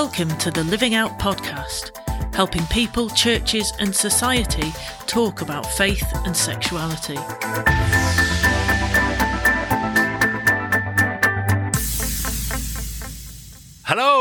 Welcome 0.00 0.36
to 0.40 0.50
the 0.50 0.62
Living 0.62 0.94
Out 0.94 1.18
podcast, 1.18 1.96
helping 2.34 2.66
people, 2.66 3.08
churches, 3.08 3.72
and 3.78 3.96
society 3.96 4.74
talk 5.06 5.40
about 5.40 5.64
faith 5.64 6.06
and 6.26 6.36
sexuality. 6.36 7.16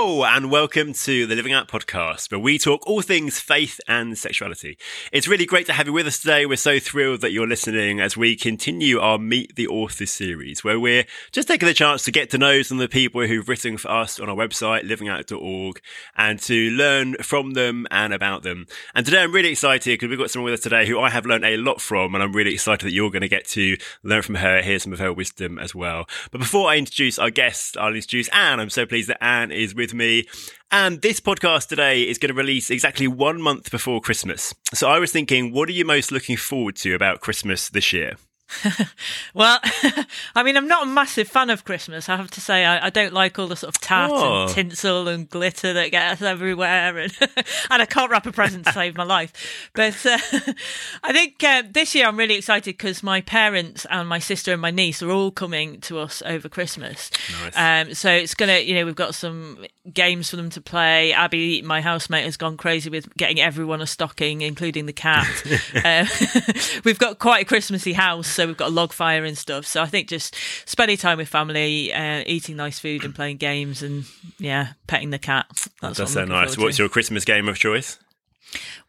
And 0.05 0.51
welcome 0.51 0.93
to 0.93 1.25
the 1.25 1.35
Living 1.35 1.51
Out 1.51 1.67
podcast, 1.67 2.31
where 2.31 2.39
we 2.39 2.59
talk 2.59 2.85
all 2.85 3.01
things 3.01 3.39
faith 3.39 3.81
and 3.87 4.15
sexuality. 4.15 4.77
It's 5.11 5.27
really 5.27 5.47
great 5.47 5.65
to 5.65 5.73
have 5.73 5.87
you 5.87 5.93
with 5.93 6.05
us 6.05 6.19
today. 6.19 6.45
We're 6.45 6.57
so 6.57 6.77
thrilled 6.77 7.21
that 7.21 7.31
you're 7.31 7.47
listening 7.47 7.99
as 7.99 8.15
we 8.15 8.35
continue 8.35 8.99
our 8.99 9.17
Meet 9.17 9.55
the 9.55 9.67
Authors 9.67 10.11
series, 10.11 10.63
where 10.63 10.79
we're 10.79 11.05
just 11.31 11.47
taking 11.47 11.67
the 11.67 11.73
chance 11.73 12.03
to 12.03 12.11
get 12.11 12.29
to 12.29 12.37
know 12.37 12.61
some 12.61 12.77
of 12.77 12.83
the 12.83 12.87
people 12.87 13.25
who've 13.25 13.49
written 13.49 13.77
for 13.77 13.89
us 13.89 14.19
on 14.19 14.29
our 14.29 14.35
website, 14.35 14.83
livingout.org, 14.83 15.81
and 16.15 16.39
to 16.41 16.69
learn 16.69 17.15
from 17.15 17.53
them 17.53 17.87
and 17.89 18.13
about 18.13 18.43
them. 18.43 18.67
And 18.93 19.07
today 19.07 19.23
I'm 19.23 19.31
really 19.31 19.49
excited 19.49 19.89
because 19.89 20.09
we've 20.09 20.19
got 20.19 20.29
someone 20.29 20.51
with 20.51 20.59
us 20.59 20.63
today 20.63 20.85
who 20.85 20.99
I 20.99 21.09
have 21.09 21.25
learned 21.25 21.45
a 21.45 21.57
lot 21.57 21.81
from, 21.81 22.13
and 22.13 22.23
I'm 22.23 22.33
really 22.33 22.53
excited 22.53 22.85
that 22.85 22.93
you're 22.93 23.09
going 23.09 23.23
to 23.23 23.27
get 23.27 23.47
to 23.49 23.75
learn 24.03 24.21
from 24.21 24.35
her, 24.35 24.61
hear 24.61 24.77
some 24.77 24.93
of 24.93 24.99
her 24.99 25.11
wisdom 25.11 25.57
as 25.57 25.73
well. 25.73 26.05
But 26.29 26.41
before 26.41 26.69
I 26.69 26.77
introduce 26.77 27.17
our 27.17 27.31
guest, 27.31 27.75
I'll 27.75 27.95
introduce 27.95 28.27
Anne. 28.27 28.59
I'm 28.59 28.69
so 28.69 28.85
pleased 28.85 29.09
that 29.09 29.23
Anne 29.23 29.51
is 29.51 29.73
with 29.73 29.94
me. 29.95 30.27
And 30.71 31.01
this 31.01 31.19
podcast 31.19 31.67
today 31.67 32.03
is 32.03 32.17
going 32.17 32.33
to 32.33 32.37
release 32.37 32.69
exactly 32.69 33.07
one 33.07 33.41
month 33.41 33.71
before 33.71 34.01
Christmas. 34.01 34.53
So 34.73 34.89
I 34.89 34.99
was 34.99 35.11
thinking, 35.11 35.51
what 35.51 35.69
are 35.69 35.73
you 35.73 35.85
most 35.85 36.11
looking 36.11 36.37
forward 36.37 36.75
to 36.77 36.93
about 36.93 37.21
Christmas 37.21 37.69
this 37.69 37.93
year? 37.93 38.17
Well, 39.33 39.59
I 40.35 40.43
mean, 40.43 40.55
I'm 40.55 40.67
not 40.67 40.83
a 40.83 40.85
massive 40.85 41.27
fan 41.27 41.49
of 41.49 41.65
Christmas. 41.65 42.09
I 42.09 42.15
have 42.15 42.31
to 42.31 42.41
say, 42.41 42.63
I, 42.63 42.87
I 42.87 42.89
don't 42.89 43.13
like 43.13 43.37
all 43.39 43.47
the 43.47 43.55
sort 43.55 43.75
of 43.75 43.81
tart 43.81 44.11
oh. 44.13 44.43
and 44.43 44.51
tinsel 44.51 45.07
and 45.07 45.29
glitter 45.29 45.73
that 45.73 45.91
gets 45.91 46.21
everywhere, 46.21 46.97
and 46.97 47.13
and 47.69 47.81
I 47.81 47.85
can't 47.85 48.11
wrap 48.11 48.25
a 48.25 48.31
present 48.31 48.65
to 48.65 48.71
save 48.71 48.95
my 48.95 49.03
life. 49.03 49.69
But 49.73 50.05
uh, 50.05 50.17
I 51.03 51.11
think 51.11 51.43
uh, 51.43 51.63
this 51.69 51.95
year 51.95 52.07
I'm 52.07 52.17
really 52.17 52.35
excited 52.35 52.77
because 52.77 53.03
my 53.03 53.21
parents 53.21 53.85
and 53.89 54.07
my 54.07 54.19
sister 54.19 54.53
and 54.53 54.61
my 54.61 54.71
niece 54.71 55.01
are 55.01 55.11
all 55.11 55.31
coming 55.31 55.81
to 55.81 55.99
us 55.99 56.21
over 56.25 56.47
Christmas. 56.47 57.11
Nice. 57.43 57.87
Um, 57.87 57.93
so 57.93 58.11
it's 58.11 58.35
gonna, 58.35 58.59
you 58.59 58.75
know, 58.75 58.85
we've 58.85 58.95
got 58.95 59.15
some 59.15 59.65
games 59.91 60.29
for 60.29 60.35
them 60.35 60.49
to 60.51 60.61
play. 60.61 61.13
Abby, 61.13 61.61
my 61.61 61.81
housemate, 61.81 62.25
has 62.25 62.37
gone 62.37 62.57
crazy 62.57 62.89
with 62.89 63.13
getting 63.17 63.39
everyone 63.39 63.81
a 63.81 63.87
stocking, 63.87 64.41
including 64.41 64.85
the 64.85 64.93
cat. 64.93 65.27
uh, 65.83 66.05
we've 66.83 66.99
got 66.99 67.19
quite 67.19 67.41
a 67.43 67.45
Christmassy 67.45 67.93
house 67.93 68.34
so 68.35 68.45
we've 68.47 68.57
got 68.57 68.67
a 68.69 68.73
log 68.73 68.93
fire 68.93 69.23
and 69.23 69.37
stuff. 69.37 69.65
So 69.65 69.81
I 69.81 69.87
think 69.87 70.09
just 70.09 70.35
spending 70.65 70.97
time 70.97 71.17
with 71.17 71.27
family, 71.27 71.93
uh, 71.93 72.23
eating 72.27 72.55
nice 72.55 72.79
food, 72.79 73.03
and 73.03 73.15
playing 73.15 73.37
games, 73.37 73.81
and 73.81 74.05
yeah, 74.37 74.73
petting 74.87 75.09
the 75.09 75.19
cat. 75.19 75.47
That's, 75.81 75.97
That's 75.97 76.13
so 76.13 76.25
nice. 76.25 76.57
What's 76.57 76.77
your 76.77 76.89
Christmas 76.89 77.25
game 77.25 77.47
of 77.47 77.57
choice? 77.57 77.97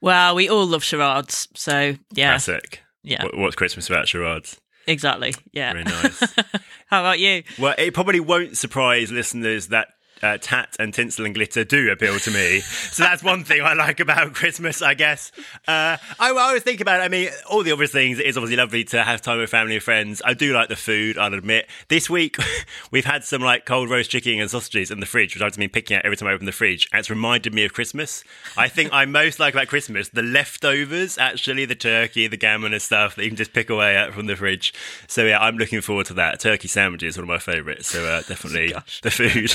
Well, 0.00 0.34
we 0.34 0.48
all 0.48 0.66
love 0.66 0.84
charades, 0.84 1.48
so 1.54 1.96
yeah, 2.12 2.30
classic. 2.30 2.82
Yeah, 3.02 3.24
what, 3.24 3.38
what's 3.38 3.56
Christmas 3.56 3.88
about 3.88 4.08
charades? 4.08 4.60
Exactly. 4.86 5.34
Yeah. 5.52 5.72
Very 5.72 5.84
nice. 5.84 6.20
How 6.86 7.00
about 7.00 7.18
you? 7.18 7.42
Well, 7.58 7.74
it 7.76 7.92
probably 7.92 8.20
won't 8.20 8.56
surprise 8.56 9.10
listeners 9.10 9.68
that 9.68 9.88
uh, 10.22 10.38
tat 10.40 10.76
and 10.78 10.92
tinsel 10.92 11.24
and 11.24 11.34
glitter 11.34 11.64
do 11.64 11.90
appeal 11.90 12.18
to 12.18 12.30
me. 12.30 12.60
so 12.60 13.02
that's 13.02 13.22
one 13.22 13.44
thing 13.44 13.62
I 13.62 13.74
like 13.74 14.00
about 14.00 14.34
Christmas, 14.34 14.82
I 14.82 14.94
guess. 14.94 15.32
Uh, 15.66 15.96
I, 16.18 16.30
I 16.30 16.30
always 16.30 16.62
think 16.62 16.80
about 16.80 17.00
it. 17.00 17.04
I 17.04 17.08
mean, 17.08 17.30
all 17.48 17.62
the 17.62 17.72
obvious 17.72 17.92
things. 17.92 18.18
It 18.18 18.26
is 18.26 18.36
obviously 18.36 18.56
lovely 18.56 18.84
to 18.84 19.02
have 19.02 19.22
time 19.22 19.38
with 19.38 19.50
family 19.50 19.74
and 19.74 19.82
friends. 19.82 20.22
I 20.24 20.34
do 20.34 20.52
like 20.52 20.68
the 20.68 20.76
food, 20.76 21.18
I'll 21.18 21.34
admit. 21.34 21.68
This 21.88 22.08
week, 22.08 22.36
we've 22.90 23.04
had 23.04 23.24
some 23.24 23.42
like 23.42 23.66
cold 23.66 23.90
roast 23.90 24.10
chicken 24.10 24.40
and 24.40 24.50
sausages 24.50 24.90
in 24.90 25.00
the 25.00 25.06
fridge, 25.06 25.34
which 25.34 25.42
I've 25.42 25.56
been 25.56 25.70
picking 25.70 25.96
out 25.96 26.04
every 26.04 26.16
time 26.16 26.28
I 26.28 26.32
open 26.32 26.46
the 26.46 26.52
fridge. 26.52 26.88
And 26.92 27.00
it's 27.00 27.10
reminded 27.10 27.54
me 27.54 27.64
of 27.64 27.72
Christmas. 27.72 28.24
I 28.56 28.68
think 28.68 28.92
I 28.92 29.04
most 29.04 29.38
like 29.38 29.54
about 29.54 29.68
Christmas 29.68 30.08
the 30.08 30.22
leftovers, 30.22 31.18
actually, 31.18 31.64
the 31.64 31.74
turkey, 31.74 32.26
the 32.26 32.36
gammon 32.36 32.72
and 32.72 32.82
stuff 32.82 33.16
that 33.16 33.24
you 33.24 33.30
can 33.30 33.36
just 33.36 33.52
pick 33.52 33.70
away 33.70 33.96
at 33.96 34.12
from 34.12 34.26
the 34.26 34.36
fridge. 34.36 34.72
So 35.06 35.24
yeah, 35.24 35.38
I'm 35.38 35.56
looking 35.56 35.80
forward 35.80 36.06
to 36.06 36.14
that. 36.14 36.40
Turkey 36.40 36.68
sandwiches, 36.68 37.16
one 37.16 37.24
of 37.24 37.28
my 37.28 37.38
favourites. 37.38 37.88
So 37.88 38.04
uh, 38.04 38.22
definitely 38.22 38.74
the 39.02 39.10
food. 39.10 39.50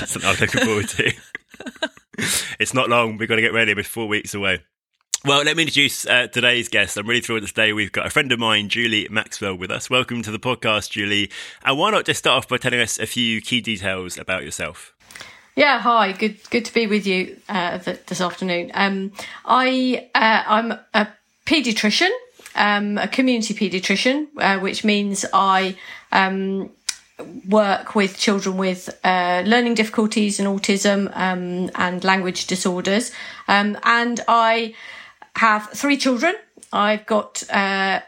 looking 0.54 0.68
forward 0.68 0.88
to. 0.90 1.14
it's 2.60 2.74
not 2.74 2.90
long. 2.90 3.18
We've 3.18 3.30
got 3.30 3.36
to 3.36 3.42
get 3.42 3.54
ready. 3.54 3.74
We're 3.74 3.84
four 3.84 4.08
weeks 4.08 4.34
away. 4.34 4.64
Well, 5.24 5.44
let 5.44 5.56
me 5.56 5.64
introduce 5.64 6.06
uh, 6.08 6.28
today's 6.28 6.68
guest. 6.68 6.98
I'm 6.98 7.08
really 7.08 7.22
thrilled 7.22 7.46
today 7.46 7.74
we've 7.74 7.92
got 7.92 8.08
a 8.08 8.10
friend 8.10 8.32
of 8.32 8.40
mine, 8.40 8.70
Julie 8.70 9.08
Maxwell, 9.12 9.56
with 9.56 9.70
us. 9.70 9.90
Welcome 9.90 10.24
to 10.24 10.32
the 10.32 10.40
podcast, 10.40 10.90
Julie. 10.90 11.30
And 11.64 11.78
why 11.78 11.92
not 11.92 12.06
just 12.06 12.20
start 12.20 12.38
off 12.38 12.48
by 12.48 12.58
telling 12.58 12.80
us 12.80 12.98
a 13.00 13.06
few 13.06 13.40
key 13.40 13.62
details 13.62 14.18
about 14.18 14.44
yourself? 14.44 14.94
Yeah, 15.56 15.80
hi. 15.80 16.12
Good, 16.14 16.40
good 16.50 16.66
to 16.66 16.74
be 16.74 16.88
with 16.88 17.06
you 17.06 17.38
uh, 17.48 17.78
this 17.78 18.20
afternoon. 18.20 18.72
Um, 18.74 19.12
I, 19.46 20.10
uh, 20.16 20.44
I'm 20.48 20.72
a 20.94 21.08
paediatrician, 21.46 22.10
um, 22.56 22.98
a 22.98 23.08
community 23.08 23.54
paediatrician, 23.54 24.28
uh, 24.38 24.60
which 24.60 24.84
means 24.84 25.24
I 25.34 25.78
um, 26.12 26.72
work 27.48 27.96
with 27.96 28.18
children 28.18 28.58
with 28.58 28.90
uh, 29.04 29.44
learning 29.46 29.76
difficulties 29.76 30.40
and 30.40 30.48
autism 30.48 31.12
um, 31.16 31.70
and 31.76 32.04
language 32.04 32.48
disorders. 32.48 33.12
Um, 33.48 33.78
and 33.84 34.22
I 34.28 34.74
have 35.36 35.70
three 35.70 35.98
children. 35.98 36.36
I've 36.74 37.06
got 37.06 37.44
uh, 37.52 38.00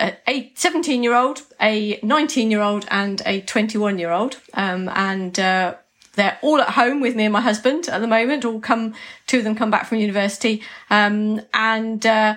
a 0.00 0.52
17 0.54 1.02
year 1.02 1.14
old, 1.14 1.42
a 1.60 1.98
19 2.02 2.50
year 2.50 2.60
old, 2.60 2.86
and 2.90 3.20
a 3.26 3.40
21 3.40 3.98
year 3.98 4.10
old. 4.10 4.38
Um, 4.54 4.88
and 4.90 5.38
uh, 5.38 5.74
they're 6.14 6.38
all 6.42 6.60
at 6.60 6.70
home 6.70 7.00
with 7.00 7.16
me 7.16 7.24
and 7.24 7.32
my 7.32 7.40
husband 7.40 7.88
at 7.88 8.00
the 8.00 8.06
moment. 8.06 8.44
All 8.44 8.60
come, 8.60 8.94
two 9.26 9.38
of 9.38 9.44
them 9.44 9.56
come 9.56 9.70
back 9.70 9.86
from 9.86 9.98
university. 9.98 10.62
Um, 10.90 11.40
and 11.52 12.04
uh, 12.06 12.36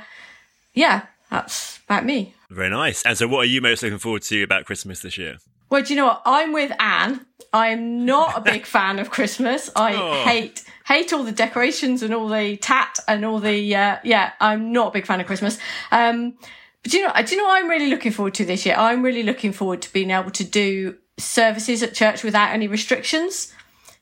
yeah, 0.73 1.05
that's 1.29 1.79
about 1.85 2.05
me. 2.05 2.33
Very 2.49 2.69
nice. 2.69 3.03
And 3.05 3.17
so, 3.17 3.27
what 3.27 3.39
are 3.39 3.49
you 3.49 3.61
most 3.61 3.83
looking 3.83 3.97
forward 3.97 4.21
to 4.23 4.43
about 4.43 4.65
Christmas 4.65 5.01
this 5.01 5.17
year? 5.17 5.37
Well, 5.75 5.83
do 5.83 5.93
you 5.93 5.97
know 5.97 6.05
what? 6.05 6.21
I'm 6.25 6.53
with 6.53 6.71
Anne. 6.79 7.25
I 7.51 7.67
am 7.67 8.05
not 8.05 8.37
a 8.37 8.39
big 8.39 8.65
fan 8.75 8.97
of 8.97 9.09
Christmas. 9.09 9.69
I 9.75 9.93
oh. 9.95 10.23
hate 10.23 10.63
hate 10.85 11.11
all 11.11 11.25
the 11.25 11.33
decorations 11.33 12.01
and 12.01 12.13
all 12.13 12.29
the 12.29 12.55
tat 12.55 12.97
and 13.09 13.25
all 13.25 13.41
the 13.41 13.75
uh, 13.75 13.97
yeah. 14.05 14.31
I'm 14.39 14.71
not 14.71 14.87
a 14.87 14.91
big 14.91 15.05
fan 15.05 15.19
of 15.19 15.27
Christmas. 15.27 15.59
Um, 15.91 16.35
but 16.81 16.93
do 16.93 16.97
you 16.97 17.05
know? 17.05 17.11
Do 17.21 17.35
you 17.35 17.41
know 17.41 17.47
what 17.47 17.61
I'm 17.61 17.69
really 17.69 17.89
looking 17.89 18.13
forward 18.13 18.35
to 18.35 18.45
this 18.45 18.65
year? 18.65 18.75
I'm 18.77 19.03
really 19.03 19.23
looking 19.23 19.51
forward 19.51 19.81
to 19.81 19.91
being 19.91 20.11
able 20.11 20.31
to 20.31 20.45
do 20.45 20.95
services 21.17 21.83
at 21.83 21.93
church 21.93 22.23
without 22.23 22.53
any 22.53 22.69
restrictions 22.69 23.51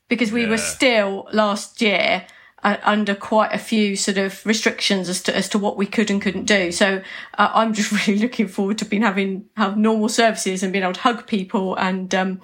because 0.06 0.30
we 0.30 0.44
yeah. 0.44 0.50
were 0.50 0.58
still 0.58 1.26
last 1.32 1.82
year 1.82 2.24
uh, 2.64 2.78
under 2.82 3.14
quite 3.14 3.52
a 3.52 3.58
few 3.58 3.94
sort 3.94 4.18
of 4.18 4.44
restrictions 4.44 5.08
as 5.08 5.22
to 5.22 5.36
as 5.36 5.48
to 5.50 5.58
what 5.58 5.76
we 5.76 5.86
could 5.86 6.10
and 6.10 6.20
couldn't 6.20 6.46
do. 6.46 6.72
So 6.72 7.02
uh, 7.38 7.50
I'm 7.54 7.74
just 7.74 7.92
really 8.06 8.20
looking 8.20 8.48
forward 8.48 8.78
to 8.78 8.84
being 8.84 9.02
having 9.02 9.44
have 9.56 9.76
normal 9.76 10.08
services 10.08 10.62
and 10.62 10.72
being 10.72 10.82
able 10.82 10.94
to 10.94 11.00
hug 11.00 11.26
people 11.26 11.76
and. 11.76 12.14
Um, 12.14 12.40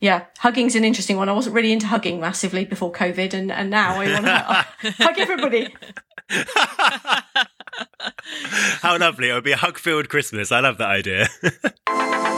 yeah, 0.00 0.24
hugging's 0.40 0.74
an 0.74 0.84
interesting 0.84 1.16
one. 1.16 1.28
I 1.28 1.32
wasn't 1.32 1.54
really 1.54 1.70
into 1.70 1.86
hugging 1.86 2.18
massively 2.18 2.64
before 2.64 2.90
COVID, 2.90 3.34
and, 3.34 3.52
and 3.52 3.70
now 3.70 4.00
I 4.00 4.12
want 4.12 4.26
to 4.26 4.92
hug 5.04 5.16
everybody. 5.16 5.72
How 8.80 8.98
lovely. 8.98 9.30
It 9.30 9.34
would 9.34 9.44
be 9.44 9.52
a 9.52 9.56
hug 9.56 9.78
filled 9.78 10.08
Christmas. 10.08 10.50
I 10.50 10.58
love 10.58 10.78
that 10.78 10.88
idea. 10.88 11.28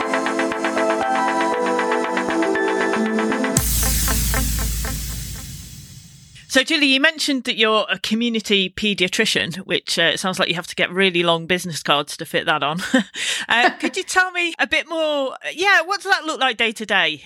So, 6.55 6.63
Julie, 6.63 6.87
you 6.87 7.01
mentioned 7.01 7.43
that 7.43 7.57
you're 7.57 7.85
a 7.89 7.99
community 7.99 8.69
paediatrician, 8.69 9.57
which 9.65 9.99
uh, 9.99 10.15
sounds 10.15 10.39
like 10.39 10.47
you 10.47 10.55
have 10.55 10.67
to 10.67 10.75
get 10.75 10.89
really 10.89 11.21
long 11.21 11.47
business 11.47 11.83
cards 11.83 12.15
to 12.15 12.25
fit 12.25 12.45
that 12.45 12.63
on. 12.63 12.79
uh, 13.49 13.71
could 13.71 13.97
you 13.97 14.03
tell 14.03 14.31
me 14.31 14.53
a 14.57 14.65
bit 14.65 14.87
more? 14.87 15.35
Yeah, 15.51 15.81
what 15.81 16.01
does 16.01 16.09
that 16.13 16.23
look 16.23 16.39
like 16.39 16.55
day 16.55 16.71
to 16.71 16.85
day? 16.85 17.23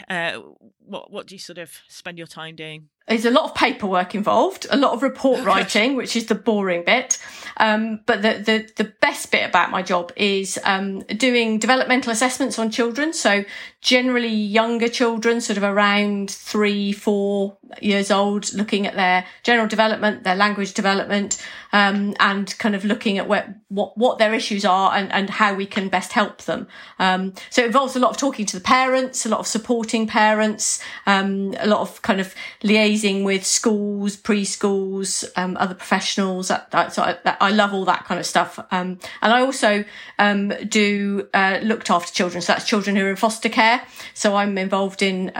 What 0.89 1.12
What 1.12 1.27
do 1.27 1.36
you 1.36 1.39
sort 1.39 1.57
of 1.57 1.71
spend 1.88 2.18
your 2.18 2.27
time 2.27 2.56
doing? 2.56 2.89
There's 3.09 3.25
a 3.25 3.31
lot 3.31 3.45
of 3.45 3.56
paperwork 3.56 4.13
involved, 4.13 4.68
a 4.69 4.77
lot 4.77 4.94
of 4.94 5.01
report 5.01 5.44
writing, 5.44 5.95
which 5.95 6.15
is 6.15 6.27
the 6.27 6.36
boring 6.36 6.83
bit. 6.86 7.18
Um, 7.57 8.01
but 8.06 8.21
the, 8.21 8.33
the, 8.36 8.83
the 8.83 8.94
best 9.01 9.31
bit 9.31 9.50
about 9.50 9.71
my 9.71 9.81
job 9.81 10.13
is 10.15 10.59
um, 10.63 11.00
doing 11.00 11.57
developmental 11.57 12.12
assessments 12.12 12.59
on 12.59 12.69
children. 12.69 13.12
So 13.12 13.44
generally 13.81 14.27
younger 14.27 14.88
children, 14.88 15.41
sort 15.41 15.57
of 15.57 15.63
around 15.63 16.30
three, 16.30 16.91
four 16.91 17.57
years 17.81 18.12
old, 18.12 18.53
looking 18.53 18.86
at 18.86 18.95
their 18.95 19.25
general 19.41 19.68
development, 19.68 20.24
their 20.24 20.36
language 20.36 20.74
development, 20.74 21.44
um, 21.74 22.15
and 22.19 22.57
kind 22.59 22.75
of 22.75 22.86
looking 22.86 23.18
at 23.18 23.27
what, 23.27 23.47
what, 23.69 23.97
what 23.97 24.19
their 24.19 24.33
issues 24.33 24.63
are 24.65 24.94
and, 24.94 25.12
and 25.12 25.30
how 25.30 25.53
we 25.53 25.65
can 25.65 25.89
best 25.89 26.13
help 26.13 26.44
them. 26.44 26.68
Um, 27.00 27.33
so 27.50 27.63
it 27.63 27.68
involves 27.68 27.95
a 27.95 28.00
lot 28.00 28.12
of 28.12 28.18
talking 28.18 28.45
to 28.45 28.57
the 28.57 28.63
parents, 28.63 29.25
a 29.25 29.30
lot 29.30 29.39
of 29.39 29.47
supporting 29.47 30.06
parents, 30.06 30.79
um, 31.06 31.54
a 31.60 31.68
lot 31.68 31.81
of 31.81 32.02
kind 32.02 32.20
of 32.20 32.34
liaising 32.62 33.24
with 33.24 33.46
schools, 33.46 34.18
preschools, 34.18 35.26
um, 35.36 35.58
other 35.58 35.76
professionals. 35.76 36.48
That, 36.48 36.72
that, 36.72 36.94
so 36.94 37.04
I, 37.04 37.18
that, 37.24 37.38
I 37.42 37.52
love 37.52 37.74
all 37.74 37.86
that 37.86 38.06
kind 38.06 38.20
of 38.20 38.26
stuff. 38.26 38.60
Um, 38.72 39.00
and 39.22 39.34
I 39.34 39.42
also, 39.42 39.84
um, 40.18 40.50
do, 40.68 41.28
uh, 41.34 41.60
looked 41.64 41.90
after 41.90 42.14
children. 42.14 42.42
So 42.42 42.54
that's 42.54 42.66
children 42.66 42.96
who 42.96 43.06
are 43.06 43.10
in 43.10 43.16
foster 43.16 43.50
care. 43.50 43.81
So 44.14 44.36
I'm 44.36 44.58
involved 44.58 45.02
in, 45.02 45.31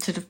sort 0.00 0.18
of, 0.18 0.26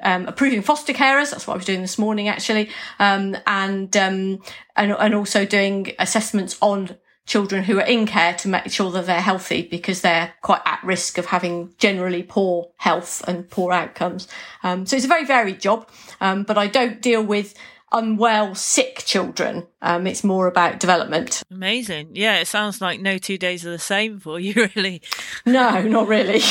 um, 0.00 0.26
approving 0.26 0.62
foster 0.62 0.92
carers. 0.92 1.30
That's 1.30 1.46
what 1.46 1.54
I 1.54 1.56
was 1.56 1.66
doing 1.66 1.80
this 1.80 1.98
morning, 1.98 2.28
actually, 2.28 2.70
um, 2.98 3.36
and 3.46 3.94
um, 3.96 4.42
and 4.76 4.92
and 4.92 5.14
also 5.14 5.44
doing 5.44 5.92
assessments 5.98 6.56
on 6.60 6.96
children 7.26 7.64
who 7.64 7.78
are 7.78 7.86
in 7.86 8.06
care 8.06 8.34
to 8.34 8.48
make 8.48 8.70
sure 8.70 8.90
that 8.92 9.06
they're 9.06 9.20
healthy 9.20 9.62
because 9.62 10.00
they're 10.00 10.32
quite 10.42 10.62
at 10.64 10.82
risk 10.82 11.18
of 11.18 11.26
having 11.26 11.74
generally 11.78 12.22
poor 12.22 12.70
health 12.76 13.22
and 13.28 13.50
poor 13.50 13.72
outcomes. 13.72 14.28
Um, 14.62 14.86
so 14.86 14.96
it's 14.96 15.04
a 15.04 15.08
very 15.08 15.24
varied 15.24 15.60
job, 15.60 15.88
um, 16.20 16.44
but 16.44 16.56
I 16.56 16.68
don't 16.68 17.02
deal 17.02 17.22
with 17.22 17.54
unwell, 17.92 18.54
sick 18.54 19.02
children. 19.04 19.66
Um, 19.82 20.06
it's 20.06 20.24
more 20.24 20.46
about 20.46 20.80
development. 20.80 21.42
Amazing. 21.50 22.10
Yeah, 22.14 22.38
it 22.38 22.46
sounds 22.46 22.80
like 22.80 23.00
no 23.00 23.18
two 23.18 23.38
days 23.38 23.66
are 23.66 23.70
the 23.70 23.78
same 23.78 24.18
for 24.18 24.38
you, 24.38 24.68
really. 24.76 25.02
No, 25.44 25.82
not 25.82 26.08
really. 26.08 26.42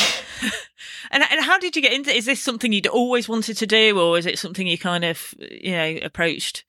and, 1.10 1.24
and 1.30 1.44
how 1.44 1.58
did 1.58 1.76
you 1.76 1.82
get 1.82 1.92
into? 1.92 2.10
Is 2.10 2.26
this 2.26 2.40
something 2.40 2.72
you'd 2.72 2.86
always 2.86 3.28
wanted 3.28 3.56
to 3.58 3.66
do, 3.66 3.98
or 3.98 4.18
is 4.18 4.26
it 4.26 4.38
something 4.38 4.66
you 4.66 4.78
kind 4.78 5.04
of, 5.04 5.34
you 5.38 5.72
know, 5.72 5.98
approached? 6.02 6.64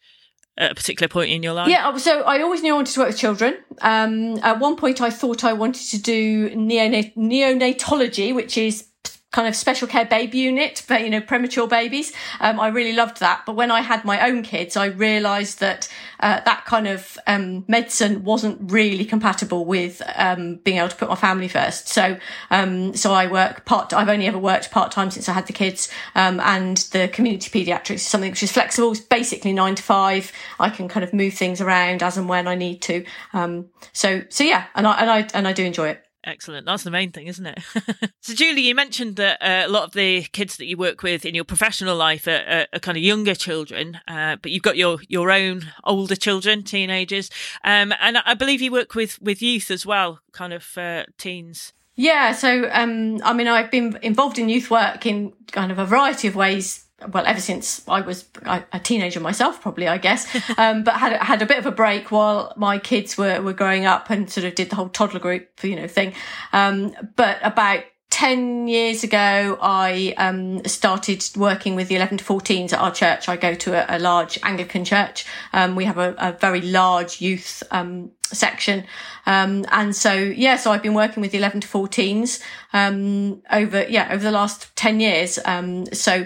At 0.57 0.71
a 0.71 0.75
particular 0.75 1.07
point 1.07 1.29
in 1.29 1.43
your 1.43 1.53
life? 1.53 1.69
Yeah, 1.69 1.95
so 1.97 2.21
I 2.21 2.41
always 2.41 2.61
knew 2.61 2.73
I 2.73 2.75
wanted 2.75 2.93
to 2.93 2.99
work 3.01 3.09
with 3.09 3.17
children. 3.17 3.57
Um, 3.81 4.37
at 4.39 4.59
one 4.59 4.75
point, 4.75 5.01
I 5.01 5.09
thought 5.09 5.43
I 5.43 5.53
wanted 5.53 5.87
to 5.89 6.01
do 6.01 6.49
neonat- 6.51 7.15
neonatology, 7.15 8.33
which 8.33 8.57
is 8.57 8.87
kind 9.37 9.47
of 9.47 9.55
special 9.55 9.87
care 9.87 10.03
baby 10.03 10.39
unit 10.39 10.79
for 10.87 10.97
you 10.97 11.11
know 11.11 11.21
premature 11.21 11.67
babies. 11.67 12.11
Um, 12.39 12.59
I 12.59 12.69
really 12.69 12.93
loved 12.93 13.19
that, 13.19 13.43
but 13.45 13.55
when 13.55 13.69
I 13.69 13.81
had 13.81 14.03
my 14.03 14.27
own 14.27 14.41
kids, 14.41 14.75
I 14.75 14.87
realised 14.87 15.59
that 15.59 15.87
uh, 16.19 16.39
that 16.41 16.65
kind 16.65 16.87
of 16.87 17.19
um, 17.27 17.63
medicine 17.67 18.23
wasn't 18.23 18.71
really 18.71 19.05
compatible 19.05 19.63
with 19.65 20.01
um, 20.15 20.55
being 20.55 20.77
able 20.77 20.89
to 20.89 20.95
put 20.95 21.07
my 21.07 21.15
family 21.15 21.47
first. 21.47 21.87
So 21.87 22.17
um, 22.49 22.95
so 22.95 23.13
I 23.13 23.27
work 23.27 23.63
part. 23.65 23.93
I've 23.93 24.09
only 24.09 24.25
ever 24.25 24.39
worked 24.39 24.71
part 24.71 24.91
time 24.91 25.11
since 25.11 25.29
I 25.29 25.33
had 25.33 25.45
the 25.45 25.53
kids, 25.53 25.87
um, 26.15 26.39
and 26.39 26.77
the 26.91 27.07
community 27.07 27.51
paediatrics 27.51 27.95
is 27.95 28.07
something 28.07 28.31
which 28.31 28.41
is 28.41 28.51
flexible. 28.51 28.91
It's 28.91 29.01
basically 29.01 29.53
nine 29.53 29.75
to 29.75 29.83
five. 29.83 30.31
I 30.59 30.71
can 30.71 30.87
kind 30.87 31.03
of 31.03 31.13
move 31.13 31.35
things 31.35 31.61
around 31.61 32.01
as 32.01 32.17
and 32.17 32.27
when 32.27 32.47
I 32.47 32.55
need 32.55 32.81
to. 32.83 33.05
Um, 33.33 33.69
so 33.93 34.23
so 34.29 34.43
yeah, 34.43 34.65
and 34.73 34.87
I 34.87 34.99
and 34.99 35.11
I 35.11 35.27
and 35.35 35.47
I 35.47 35.53
do 35.53 35.63
enjoy 35.63 35.89
it. 35.89 36.06
Excellent. 36.23 36.65
That's 36.65 36.83
the 36.83 36.91
main 36.91 37.11
thing, 37.11 37.27
isn't 37.27 37.45
it? 37.45 37.59
so, 38.21 38.33
Julie, 38.33 38.63
you 38.63 38.75
mentioned 38.75 39.15
that 39.17 39.41
uh, 39.41 39.67
a 39.67 39.71
lot 39.71 39.83
of 39.83 39.93
the 39.93 40.23
kids 40.23 40.57
that 40.57 40.65
you 40.65 40.75
work 40.75 41.03
with 41.03 41.25
in 41.25 41.35
your 41.35 41.43
professional 41.43 41.95
life 41.95 42.27
are, 42.27 42.43
are, 42.47 42.67
are 42.73 42.79
kind 42.79 42.97
of 42.97 43.03
younger 43.03 43.35
children, 43.35 43.99
uh, 44.07 44.35
but 44.41 44.51
you've 44.51 44.63
got 44.63 44.77
your 44.77 44.99
your 45.07 45.31
own 45.31 45.71
older 45.83 46.15
children, 46.15 46.63
teenagers, 46.63 47.29
um, 47.63 47.93
and 48.01 48.17
I 48.17 48.33
believe 48.33 48.61
you 48.61 48.71
work 48.71 48.95
with 48.95 49.21
with 49.21 49.41
youth 49.41 49.71
as 49.71 49.85
well, 49.85 50.19
kind 50.31 50.53
of 50.53 50.77
uh, 50.77 51.05
teens. 51.17 51.73
Yeah. 51.95 52.31
So, 52.33 52.69
um, 52.71 53.19
I 53.23 53.33
mean, 53.33 53.47
I've 53.47 53.71
been 53.71 53.97
involved 54.01 54.37
in 54.37 54.49
youth 54.49 54.69
work 54.69 55.05
in 55.05 55.33
kind 55.51 55.71
of 55.71 55.79
a 55.79 55.85
variety 55.85 56.27
of 56.27 56.35
ways 56.35 56.86
well, 57.11 57.25
ever 57.25 57.39
since 57.39 57.87
I 57.87 58.01
was 58.01 58.25
a 58.45 58.79
teenager 58.79 59.19
myself, 59.19 59.61
probably, 59.61 59.87
I 59.87 59.97
guess, 59.97 60.27
um, 60.57 60.83
but 60.83 60.95
had, 60.95 61.13
had 61.21 61.41
a 61.41 61.45
bit 61.45 61.57
of 61.57 61.65
a 61.65 61.71
break 61.71 62.11
while 62.11 62.53
my 62.57 62.79
kids 62.79 63.17
were, 63.17 63.41
were 63.41 63.53
growing 63.53 63.85
up 63.85 64.09
and 64.09 64.29
sort 64.29 64.45
of 64.45 64.55
did 64.55 64.69
the 64.69 64.75
whole 64.75 64.89
toddler 64.89 65.19
group, 65.19 65.63
you 65.63 65.75
know, 65.75 65.87
thing. 65.87 66.13
Um, 66.53 66.95
but 67.15 67.37
about 67.43 67.83
10 68.09 68.67
years 68.67 69.03
ago, 69.03 69.59
I 69.61 70.15
um, 70.17 70.65
started 70.65 71.23
working 71.35 71.75
with 71.75 71.89
the 71.89 71.97
11 71.97 72.19
to 72.19 72.23
14s 72.23 72.73
at 72.73 72.79
our 72.79 72.91
church. 72.91 73.29
I 73.29 73.35
go 73.35 73.53
to 73.53 73.73
a, 73.73 73.97
a 73.97 73.99
large 73.99 74.39
Anglican 74.43 74.85
church. 74.85 75.25
Um, 75.53 75.75
we 75.75 75.85
have 75.85 75.97
a, 75.97 76.15
a, 76.17 76.31
very 76.31 76.61
large 76.61 77.21
youth 77.21 77.61
um, 77.69 78.11
section. 78.23 78.85
Um, 79.25 79.65
and 79.71 79.95
so, 79.95 80.13
yeah, 80.13 80.55
so 80.55 80.71
I've 80.71 80.81
been 80.81 80.93
working 80.93 81.21
with 81.21 81.31
the 81.31 81.37
11 81.37 81.61
to 81.61 81.67
14s 81.67 82.41
um, 82.73 83.43
over, 83.51 83.85
yeah, 83.87 84.07
over 84.11 84.23
the 84.23 84.31
last 84.31 84.75
10 84.75 84.99
years. 84.99 85.37
Um, 85.45 85.85
so, 85.93 86.25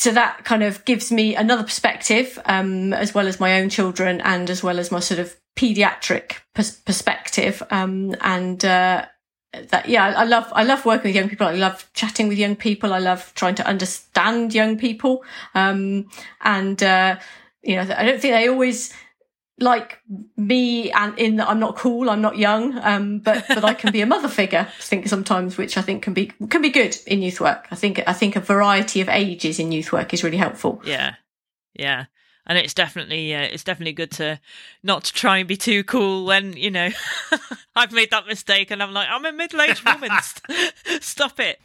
so 0.00 0.12
that 0.12 0.46
kind 0.46 0.62
of 0.62 0.82
gives 0.86 1.12
me 1.12 1.36
another 1.36 1.62
perspective, 1.62 2.38
um, 2.46 2.94
as 2.94 3.12
well 3.12 3.28
as 3.28 3.38
my 3.38 3.60
own 3.60 3.68
children 3.68 4.22
and 4.22 4.48
as 4.48 4.62
well 4.62 4.78
as 4.78 4.90
my 4.90 4.98
sort 4.98 5.20
of 5.20 5.36
pediatric 5.56 6.36
pers- 6.54 6.80
perspective. 6.80 7.62
Um, 7.70 8.14
and, 8.22 8.64
uh, 8.64 9.04
that, 9.68 9.90
yeah, 9.90 10.06
I 10.16 10.24
love, 10.24 10.50
I 10.54 10.64
love 10.64 10.86
working 10.86 11.10
with 11.10 11.16
young 11.16 11.28
people. 11.28 11.46
I 11.46 11.52
love 11.52 11.86
chatting 11.92 12.28
with 12.28 12.38
young 12.38 12.56
people. 12.56 12.94
I 12.94 12.98
love 12.98 13.30
trying 13.34 13.56
to 13.56 13.66
understand 13.66 14.54
young 14.54 14.78
people. 14.78 15.22
Um, 15.54 16.08
and, 16.40 16.82
uh, 16.82 17.18
you 17.62 17.76
know, 17.76 17.82
I 17.82 18.06
don't 18.06 18.22
think 18.22 18.32
they 18.32 18.48
always, 18.48 18.94
like 19.60 20.00
me 20.36 20.90
and 20.90 21.16
in 21.18 21.36
that 21.36 21.48
I'm 21.48 21.60
not 21.60 21.76
cool, 21.76 22.10
I'm 22.10 22.22
not 22.22 22.38
young, 22.38 22.78
um, 22.78 23.18
but 23.18 23.44
but 23.48 23.64
I 23.64 23.74
can 23.74 23.92
be 23.92 24.00
a 24.00 24.06
mother 24.06 24.28
figure. 24.40 24.66
I 24.68 24.82
think 24.82 25.06
sometimes, 25.06 25.56
which 25.56 25.76
I 25.76 25.82
think 25.82 26.02
can 26.02 26.14
be 26.14 26.26
can 26.48 26.62
be 26.62 26.70
good 26.70 26.96
in 27.06 27.22
youth 27.22 27.40
work. 27.40 27.68
I 27.70 27.76
think 27.76 28.02
I 28.06 28.12
think 28.12 28.36
a 28.36 28.40
variety 28.40 29.00
of 29.00 29.08
ages 29.08 29.58
in 29.58 29.70
youth 29.70 29.92
work 29.92 30.12
is 30.14 30.24
really 30.24 30.38
helpful. 30.38 30.80
Yeah, 30.84 31.14
yeah, 31.74 32.06
and 32.46 32.58
it's 32.58 32.74
definitely 32.74 33.34
uh, 33.34 33.42
it's 33.42 33.64
definitely 33.64 33.92
good 33.92 34.10
to 34.12 34.40
not 34.82 35.04
to 35.04 35.12
try 35.12 35.38
and 35.38 35.48
be 35.48 35.56
too 35.56 35.84
cool 35.84 36.24
when 36.24 36.54
you 36.54 36.70
know 36.70 36.88
I've 37.76 37.92
made 37.92 38.10
that 38.10 38.26
mistake 38.26 38.70
and 38.70 38.82
I'm 38.82 38.92
like 38.92 39.08
I'm 39.10 39.24
a 39.24 39.32
middle 39.32 39.60
aged 39.60 39.84
woman. 39.84 40.10
Stop 41.00 41.38
it. 41.38 41.60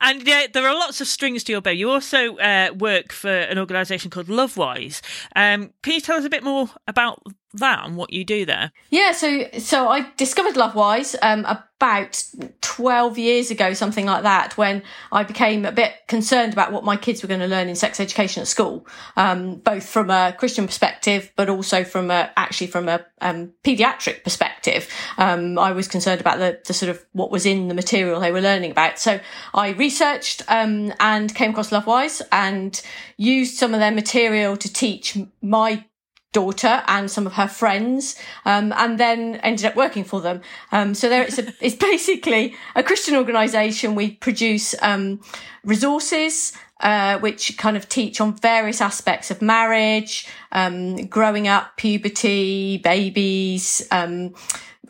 And 0.00 0.26
yeah, 0.26 0.46
there 0.52 0.66
are 0.66 0.74
lots 0.74 1.00
of 1.00 1.06
strings 1.06 1.44
to 1.44 1.52
your 1.52 1.60
bow. 1.60 1.70
You 1.70 1.90
also 1.90 2.36
uh, 2.36 2.70
work 2.76 3.12
for 3.12 3.30
an 3.30 3.58
organisation 3.58 4.10
called 4.10 4.26
Lovewise. 4.26 5.00
Um, 5.36 5.72
can 5.82 5.94
you 5.94 6.00
tell 6.00 6.16
us 6.16 6.24
a 6.24 6.30
bit 6.30 6.42
more 6.42 6.70
about 6.86 7.22
that 7.54 7.84
and 7.84 7.96
what 7.96 8.12
you 8.12 8.24
do 8.24 8.44
there? 8.44 8.72
Yeah, 8.90 9.12
so 9.12 9.48
so 9.58 9.88
I 9.88 10.06
discovered 10.16 10.54
Lovewise 10.54 11.16
um, 11.22 11.44
about 11.44 12.24
twelve 12.60 13.18
years 13.18 13.50
ago, 13.50 13.72
something 13.74 14.06
like 14.06 14.22
that, 14.22 14.56
when 14.56 14.82
I 15.10 15.24
became 15.24 15.64
a 15.64 15.72
bit 15.72 15.92
concerned 16.06 16.52
about 16.52 16.72
what 16.72 16.84
my 16.84 16.96
kids 16.96 17.22
were 17.22 17.28
going 17.28 17.40
to 17.40 17.46
learn 17.46 17.68
in 17.68 17.76
sex 17.76 18.00
education 18.00 18.42
at 18.42 18.48
school, 18.48 18.86
um, 19.16 19.56
both 19.56 19.88
from 19.88 20.10
a 20.10 20.34
Christian 20.38 20.66
perspective, 20.66 21.32
but 21.36 21.48
also 21.48 21.84
from 21.84 22.10
a 22.10 22.30
actually 22.36 22.68
from 22.68 22.88
a 22.88 23.04
um, 23.20 23.52
paediatric 23.64 24.24
perspective. 24.24 24.88
Um, 25.18 25.58
I 25.58 25.72
was 25.72 25.88
concerned 25.88 26.20
about 26.20 26.38
the, 26.38 26.60
the 26.66 26.72
sort 26.72 26.90
of 26.90 27.04
what 27.12 27.30
was 27.30 27.46
in 27.46 27.68
the 27.68 27.74
material 27.74 28.20
they 28.20 28.32
were 28.32 28.40
learning 28.40 28.70
about. 28.70 28.98
So 28.98 29.20
I 29.54 29.70
researched 29.70 30.42
um, 30.48 30.92
and 31.00 31.34
came 31.34 31.50
across 31.50 31.70
Lovewise 31.70 32.22
and 32.30 32.80
used 33.16 33.56
some 33.56 33.74
of 33.74 33.80
their 33.80 33.90
material 33.90 34.56
to 34.56 34.72
teach 34.72 35.18
my 35.42 35.84
daughter 36.32 36.82
and 36.86 37.10
some 37.10 37.26
of 37.26 37.34
her 37.34 37.48
friends, 37.48 38.16
um, 38.44 38.72
and 38.76 38.98
then 38.98 39.36
ended 39.36 39.66
up 39.66 39.76
working 39.76 40.04
for 40.04 40.20
them. 40.20 40.40
Um, 40.72 40.94
so 40.94 41.08
there, 41.08 41.22
it's, 41.22 41.38
a, 41.38 41.52
it's 41.60 41.76
basically 41.76 42.54
a 42.74 42.82
Christian 42.82 43.16
organisation. 43.16 43.94
We 43.94 44.12
produce 44.12 44.74
um, 44.82 45.20
resources. 45.64 46.52
Uh, 46.82 47.18
which 47.18 47.58
kind 47.58 47.76
of 47.76 47.86
teach 47.90 48.22
on 48.22 48.34
various 48.38 48.80
aspects 48.80 49.30
of 49.30 49.42
marriage, 49.42 50.26
um, 50.52 50.96
growing 51.08 51.46
up, 51.46 51.76
puberty, 51.76 52.78
babies, 52.78 53.86
um, 53.90 54.34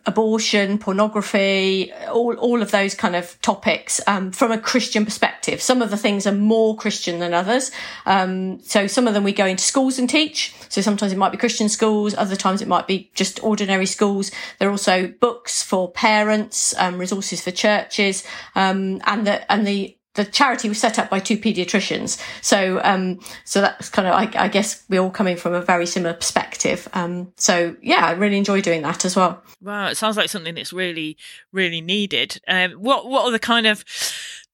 abortion, 0.06 0.78
pornography, 0.78 1.92
all, 2.08 2.34
all 2.36 2.62
of 2.62 2.70
those 2.70 2.94
kind 2.94 3.16
of 3.16 3.40
topics 3.42 4.00
um, 4.06 4.32
from 4.32 4.52
a 4.52 4.58
Christian 4.58 5.04
perspective. 5.04 5.60
Some 5.60 5.82
of 5.82 5.90
the 5.90 5.96
things 5.96 6.26
are 6.26 6.32
more 6.32 6.76
Christian 6.76 7.18
than 7.18 7.34
others. 7.34 7.70
Um, 8.06 8.60
so 8.62 8.86
some 8.86 9.06
of 9.06 9.14
them 9.14 9.24
we 9.24 9.32
go 9.32 9.46
into 9.46 9.62
schools 9.62 9.98
and 9.98 10.08
teach. 10.08 10.54
So 10.68 10.80
sometimes 10.80 11.12
it 11.12 11.18
might 11.18 11.32
be 11.32 11.38
Christian 11.38 11.68
schools, 11.68 12.14
other 12.14 12.36
times 12.36 12.62
it 12.62 12.68
might 12.68 12.86
be 12.86 13.10
just 13.14 13.42
ordinary 13.42 13.86
schools. 13.86 14.30
There 14.58 14.68
are 14.68 14.72
also 14.72 15.08
books 15.08 15.62
for 15.62 15.90
parents, 15.90 16.74
um, 16.78 16.98
resources 16.98 17.42
for 17.42 17.50
churches, 17.50 18.24
um, 18.54 19.00
and 19.04 19.26
the 19.26 19.52
and 19.52 19.66
the 19.66 19.96
the 20.14 20.24
charity 20.24 20.68
was 20.68 20.78
set 20.78 20.98
up 20.98 21.08
by 21.08 21.20
two 21.20 21.38
paediatricians. 21.38 22.20
So, 22.42 22.80
um, 22.82 23.20
so 23.44 23.60
that's 23.60 23.88
kind 23.88 24.08
of, 24.08 24.14
I, 24.14 24.44
I, 24.44 24.48
guess 24.48 24.84
we're 24.88 25.00
all 25.00 25.10
coming 25.10 25.36
from 25.36 25.54
a 25.54 25.62
very 25.62 25.86
similar 25.86 26.14
perspective. 26.14 26.88
Um, 26.94 27.32
so 27.36 27.76
yeah, 27.80 28.06
I 28.06 28.12
really 28.12 28.36
enjoy 28.36 28.60
doing 28.60 28.82
that 28.82 29.04
as 29.04 29.14
well. 29.14 29.42
Wow. 29.62 29.88
It 29.88 29.96
sounds 29.96 30.16
like 30.16 30.28
something 30.28 30.56
that's 30.56 30.72
really, 30.72 31.16
really 31.52 31.80
needed. 31.80 32.40
Um, 32.48 32.72
what, 32.72 33.06
what 33.06 33.24
are 33.24 33.30
the 33.30 33.38
kind 33.38 33.66
of, 33.66 33.84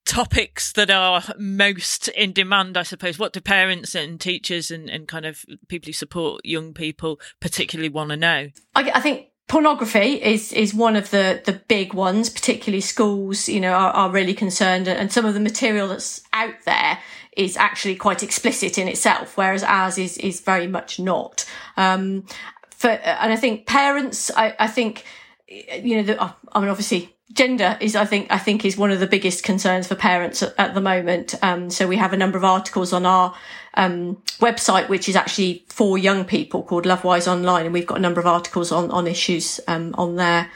topics 0.07 0.73
that 0.73 0.89
are 0.89 1.21
most 1.37 2.09
in 2.09 2.33
demand, 2.33 2.77
I 2.77 2.85
suppose. 2.85 3.19
What 3.19 3.33
do 3.33 3.41
parents 3.41 3.95
and 3.95 4.21
teachers 4.21 4.71
and, 4.71 4.89
and 4.89 5.07
kind 5.09 5.27
of 5.27 5.45
people 5.69 5.89
who 5.89 5.93
support 5.93 6.43
young 6.45 6.73
people 6.73 7.21
particularly 7.41 7.89
want 7.89 8.11
to 8.11 8.17
know? 8.17 8.49
I, 8.75 8.91
I 8.95 9.01
think 9.01 9.27
pornography 9.49 10.21
is 10.23 10.53
is 10.53 10.75
one 10.75 10.97
of 10.97 11.11
the 11.11 11.41
the 11.45 11.53
big 11.53 11.95
ones 11.95 12.29
particularly 12.29 12.81
schools 12.81 13.49
you 13.49 13.61
know 13.61 13.73
are, 13.73 13.93
are 13.93 14.11
really 14.11 14.35
concerned 14.35 14.89
and 14.89 15.13
some 15.13 15.25
of 15.25 15.35
the 15.35 15.41
material 15.41 15.89
that's 15.89 16.21
out 16.33 16.55
there 16.65 16.99
is 17.37 17.57
actually 17.57 17.95
quite 17.95 18.23
explicit 18.23 18.77
in 18.77 18.89
itself 18.89 19.37
whereas 19.37 19.63
ours 19.63 19.99
is 19.99 20.19
is 20.19 20.41
very 20.41 20.67
much 20.67 20.99
not. 20.99 21.45
Um 21.77 22.25
for 22.71 22.91
and 22.91 23.33
i 23.33 23.37
think 23.37 23.67
parents 23.67 24.31
i 24.37 24.55
i 24.59 24.67
think 24.67 25.05
you 25.49 25.97
know 25.97 26.03
the, 26.03 26.23
i 26.53 26.61
mean 26.61 26.69
obviously 26.69 27.15
gender 27.33 27.79
is 27.81 27.95
i 27.95 28.05
think 28.05 28.27
i 28.31 28.39
think 28.39 28.65
is 28.65 28.77
one 28.77 28.91
of 28.91 29.01
the 29.01 29.07
biggest 29.07 29.45
concerns 29.45 29.87
for 29.87 29.95
parents 29.95 30.43
at, 30.43 30.55
at 30.59 30.75
the 30.75 30.81
moment. 30.81 31.37
Um 31.43 31.71
so 31.71 31.87
we 31.87 31.97
have 31.97 32.13
a 32.13 32.17
number 32.17 32.37
of 32.37 32.45
articles 32.45 32.93
on 32.93 33.07
our 33.07 33.33
um, 33.77 34.17
website, 34.39 34.89
which 34.89 35.09
is 35.09 35.17
actually 35.17 35.65
for 35.69 35.99
young 35.99 36.25
people 36.25 36.63
called 36.63 36.85
Lovewise 36.85 37.31
Online. 37.31 37.67
And 37.67 37.73
we've 37.73 37.87
got 37.87 37.99
a 37.99 38.01
number 38.01 38.21
of 38.21 38.27
articles 38.27 38.73
on, 38.73 38.91
on 38.91 39.07
issues 39.07 39.61
um, 39.69 39.95
on 39.99 40.17
there. 40.17 40.51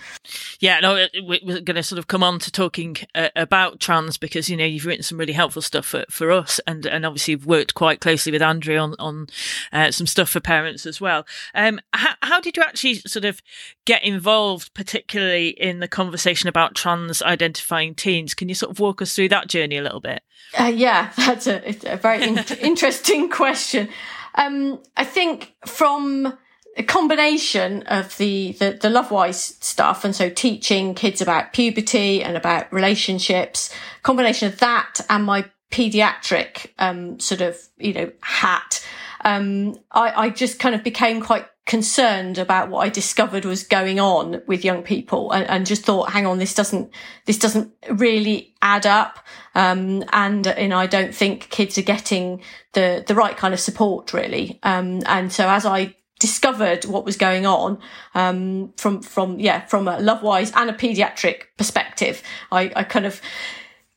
Yeah, 0.61 0.81
no, 0.81 1.07
we're 1.23 1.61
going 1.61 1.77
to 1.77 1.83
sort 1.83 1.99
of 1.99 2.07
come 2.07 2.23
on 2.23 2.39
to 2.41 2.53
talking 2.53 2.97
uh, 3.15 3.29
about 3.37 3.81
trans 3.81 4.17
because 4.17 4.49
you 4.49 4.57
know 4.57 4.65
you've 4.65 4.87
written 4.87 5.03
some 5.03 5.19
really 5.19 5.33
helpful 5.33 5.63
stuff 5.63 5.87
for, 5.87 6.05
for 6.11 6.31
us, 6.31 6.61
and 6.67 6.87
and 6.87 7.07
obviously 7.07 7.33
you've 7.33 7.47
worked 7.47 7.75
quite 7.75 8.01
closely 8.01 8.31
with 8.31 8.43
Andrea 8.43 8.81
on 8.81 8.95
on 8.99 9.27
uh, 9.73 9.91
some 9.91 10.07
stuff 10.07 10.29
for 10.29 10.41
parents 10.41 10.87
as 10.87 11.01
well. 11.01 11.27
Um, 11.55 11.81
how, 11.93 12.15
how 12.23 12.41
did 12.41 12.57
you 12.57 12.63
actually 12.63 12.97
sort 12.97 13.25
of 13.25 13.43
get 13.87 14.03
involved, 14.05 14.75
particularly 14.75 15.49
in 15.49 15.81
the 15.81 15.89
conversation 15.89 16.49
about 16.49 16.75
trans 16.75 17.23
identifying 17.23 17.95
teens? 17.95 18.35
Can 18.35 18.49
you 18.49 18.55
sort 18.55 18.71
of 18.71 18.79
walk 18.79 19.03
us 19.03 19.15
through 19.15 19.31
that 19.31 19.49
journey 19.49 19.77
a 19.77 19.83
little 19.83 20.01
bit? 20.01 20.23
Uh, 20.59 20.65
yeah, 20.65 21.13
that's 21.17 21.47
a, 21.47 21.63
a 21.87 21.97
very 21.97 22.23
in- 22.23 22.39
interesting 22.61 23.10
question. 23.31 23.89
Um, 24.35 24.81
I 24.97 25.05
think 25.05 25.55
from 25.67 26.39
a 26.77 26.83
combination 26.83 27.83
of 27.85 28.17
the, 28.17 28.53
the, 28.53 28.79
the 28.81 28.89
Lovewise 28.89 29.63
stuff. 29.63 30.05
And 30.05 30.15
so 30.15 30.31
teaching 30.31 30.95
kids 30.95 31.21
about 31.21 31.53
puberty 31.53 32.23
and 32.23 32.37
about 32.37 32.73
relationships, 32.73 33.75
combination 34.03 34.49
of 34.49 34.59
that 34.61 35.01
and 35.11 35.25
my 35.25 35.45
pediatric, 35.71 36.71
um, 36.79 37.19
sort 37.21 37.41
of, 37.41 37.59
you 37.79 37.93
know, 37.93 38.11
hat. 38.23 38.87
Um, 39.25 39.79
I, 39.93 40.27
I 40.27 40.31
just 40.31 40.59
kind 40.59 40.75
of 40.75 40.83
became 40.83 41.21
quite 41.21 41.47
concerned 41.71 42.37
about 42.37 42.69
what 42.69 42.81
I 42.81 42.89
discovered 42.89 43.45
was 43.45 43.63
going 43.63 44.01
on 44.01 44.43
with 44.49 44.65
young 44.65 44.83
people 44.83 45.31
and, 45.31 45.49
and 45.49 45.65
just 45.65 45.85
thought, 45.85 46.11
hang 46.11 46.27
on, 46.27 46.39
this 46.39 46.53
doesn't, 46.53 46.93
this 47.27 47.39
doesn't 47.39 47.73
really 47.89 48.53
add 48.61 48.87
up. 48.87 49.25
Um, 49.55 50.03
and, 50.13 50.49
I 50.49 50.89
don't 50.89 51.15
think 51.15 51.49
kids 51.51 51.79
are 51.79 51.83
getting 51.83 52.43
the, 52.73 53.05
the 53.07 53.15
right 53.15 53.37
kind 53.37 53.55
of 53.55 53.61
support 53.61 54.13
really. 54.13 54.59
Um, 54.65 55.03
and 55.07 55.33
so 55.33 55.49
as 55.49 55.65
I 55.65 55.95
discovered 56.19 56.87
what 56.87 57.05
was 57.05 57.17
going 57.17 57.47
on 57.47 57.79
um, 58.17 58.73
from 58.77 59.01
from 59.01 59.41
yeah 59.41 59.65
from 59.67 59.89
a 59.89 59.97
lovewise 59.97 60.53
and 60.55 60.69
a 60.69 60.73
pediatric 60.75 61.45
perspective 61.57 62.23
i, 62.53 62.71
I 62.77 62.85
kind 62.85 63.07
of 63.07 63.23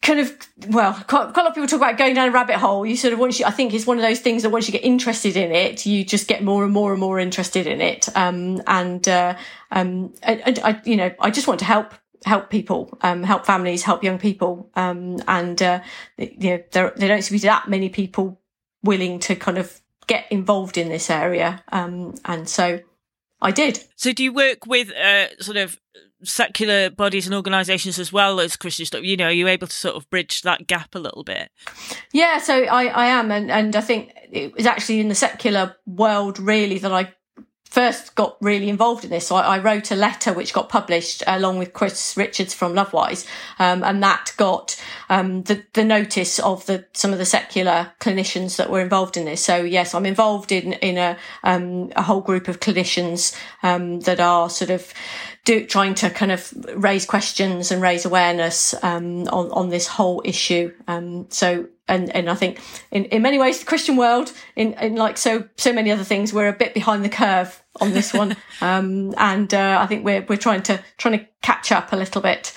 kind 0.04 0.20
of 0.20 0.32
well 0.68 0.94
quite, 0.94 1.34
quite, 1.34 1.38
a 1.38 1.40
lot 1.40 1.48
of 1.48 1.56
people 1.56 1.68
talk 1.68 1.78
about 1.78 1.98
going 1.98 2.14
down 2.14 2.28
a 2.28 2.32
rabbit 2.32 2.58
hole 2.58 2.86
you 2.86 2.96
sort 2.96 3.14
of 3.14 3.20
once 3.20 3.40
you 3.40 3.46
i 3.46 3.52
think 3.52 3.74
it's 3.74 3.88
one 3.88 3.98
of 3.98 4.04
those 4.04 4.20
things 4.20 4.44
that 4.44 4.52
once 4.52 4.68
you 4.68 4.72
get 4.72 4.84
interested 4.84 5.36
in 5.36 5.52
it 5.52 5.86
you 5.86 6.06
just 6.06 6.28
get 6.28 6.44
more 6.44 6.64
and 6.64 6.74
more 6.74 6.92
and 6.92 7.00
more 7.00 7.20
interested 7.20 7.66
in 7.66 7.82
it 7.82 8.08
um, 8.16 8.62
and 8.68 9.08
uh, 9.08 9.36
um, 9.72 10.14
I, 10.22 10.54
I, 10.64 10.82
you 10.86 10.98
know 10.98 11.12
i 11.20 11.32
just 11.32 11.48
want 11.48 11.60
to 11.62 11.66
help 11.66 11.96
help 12.26 12.50
people 12.50 12.96
um, 13.02 13.24
help 13.24 13.46
families 13.46 13.84
help 13.84 14.04
young 14.04 14.20
people 14.20 14.70
um, 14.76 15.20
and 15.28 15.60
uh, 15.62 15.82
you 16.18 16.52
know 16.52 16.64
there, 16.72 16.94
there 16.96 17.08
don't 17.08 17.22
seem 17.24 17.38
to 17.38 17.42
be 17.42 17.48
that 17.48 17.68
many 17.68 17.90
people 17.90 18.40
willing 18.84 19.20
to 19.20 19.36
kind 19.36 19.58
of 19.58 19.82
get 20.08 20.26
involved 20.32 20.78
in 20.78 20.90
this 20.90 21.10
area. 21.10 21.64
Um, 21.72 22.16
and 22.26 22.48
so 22.48 22.80
I 23.42 23.52
did. 23.52 23.84
So 23.96 24.14
do 24.14 24.24
you 24.24 24.34
work 24.34 24.66
with 24.66 24.92
uh, 24.92 25.36
sort 25.40 25.58
of 25.58 25.80
secular 26.24 26.90
bodies 26.90 27.26
and 27.26 27.36
organisations 27.36 28.00
as 28.00 28.12
well 28.12 28.40
as 28.40 28.56
Christian 28.56 28.86
stuff? 28.86 29.04
You 29.04 29.18
know, 29.18 29.26
are 29.26 29.32
you 29.32 29.48
able 29.48 29.68
to 29.68 29.76
sort 29.76 29.96
of 29.96 30.10
bridge 30.10 30.42
that 30.44 30.68
gap 30.68 30.96
a 30.96 31.00
little 31.00 31.24
bit? 31.24 31.50
Yeah, 32.12 32.38
so 32.40 32.64
I, 32.64 32.86
I 32.86 33.06
am. 33.08 33.32
And, 33.32 33.52
and 33.52 33.76
I 33.76 33.82
think 33.82 34.12
it 34.32 34.56
was 34.56 34.66
actually 34.66 35.00
in 35.00 35.10
the 35.10 35.16
secular 35.16 35.76
world 35.86 36.40
really 36.40 36.80
that 36.80 36.92
I 36.92 37.14
first 37.74 38.14
got 38.14 38.38
really 38.40 38.70
involved 38.70 39.04
in 39.04 39.10
this. 39.10 39.28
So 39.28 39.36
I, 39.36 39.56
I, 39.56 39.60
wrote 39.60 39.90
a 39.90 39.96
letter 39.96 40.32
which 40.32 40.54
got 40.54 40.70
published 40.70 41.24
along 41.26 41.58
with 41.58 41.74
Chris 41.74 42.16
Richards 42.16 42.54
from 42.54 42.76
Lovewise, 42.76 43.26
um, 43.58 43.84
and 43.84 44.02
that 44.04 44.32
got 44.38 44.80
um, 45.10 45.42
the 45.44 45.64
the 45.74 45.84
notice 45.84 46.38
of 46.40 46.64
the 46.68 46.86
some 46.94 47.12
of 47.14 47.18
the 47.18 47.26
secular 47.26 47.92
clinicians 48.00 48.58
that 48.58 48.70
were 48.70 48.80
involved 48.80 49.18
in 49.18 49.26
this. 49.26 49.44
So 49.44 49.56
yes, 49.58 49.96
I'm 49.96 50.06
involved 50.06 50.52
in 50.52 50.74
in 50.74 51.00
a 51.00 51.18
um, 51.44 51.92
a 51.96 52.04
whole 52.04 52.22
group 52.22 52.48
of 52.48 52.60
clinicians 52.60 53.36
um, 53.64 54.02
that 54.02 54.20
are 54.20 54.52
sort 54.52 54.70
of 54.70 54.94
do, 55.46 55.66
trying 55.66 55.96
to 55.96 56.10
kind 56.10 56.32
of 56.32 56.54
raise 56.76 57.06
questions 57.06 57.72
and 57.72 57.82
raise 57.82 58.06
awareness 58.06 58.74
um, 58.84 59.28
on 59.28 59.52
on 59.52 59.70
this 59.70 59.88
whole 59.88 60.22
issue. 60.26 60.74
Um, 60.88 61.28
so 61.30 61.68
and 61.88 62.16
and 62.16 62.30
I 62.30 62.36
think 62.36 62.60
in, 62.92 63.06
in 63.06 63.22
many 63.22 63.38
ways 63.38 63.60
the 63.60 63.66
Christian 63.66 63.98
world 63.98 64.32
in, 64.56 64.74
in 64.74 64.96
like 64.96 65.18
so 65.18 65.48
so 65.58 65.74
many 65.74 65.92
other 65.92 66.04
things 66.04 66.34
we're 66.34 66.48
a 66.48 66.54
bit 66.54 66.74
behind 66.74 67.04
the 67.04 67.10
curve 67.10 67.62
on 67.82 67.92
this 67.92 68.14
one 68.14 68.38
um, 68.62 69.14
and 69.18 69.54
uh, 69.54 69.80
I 69.82 69.88
think 69.88 70.06
we're 70.06 70.26
we're 70.30 70.38
trying 70.38 70.64
to 70.64 70.82
trying 70.98 71.20
to 71.20 71.28
catch 71.42 71.72
up 71.72 71.92
a 71.92 71.98
little 71.98 72.22
bit 72.22 72.54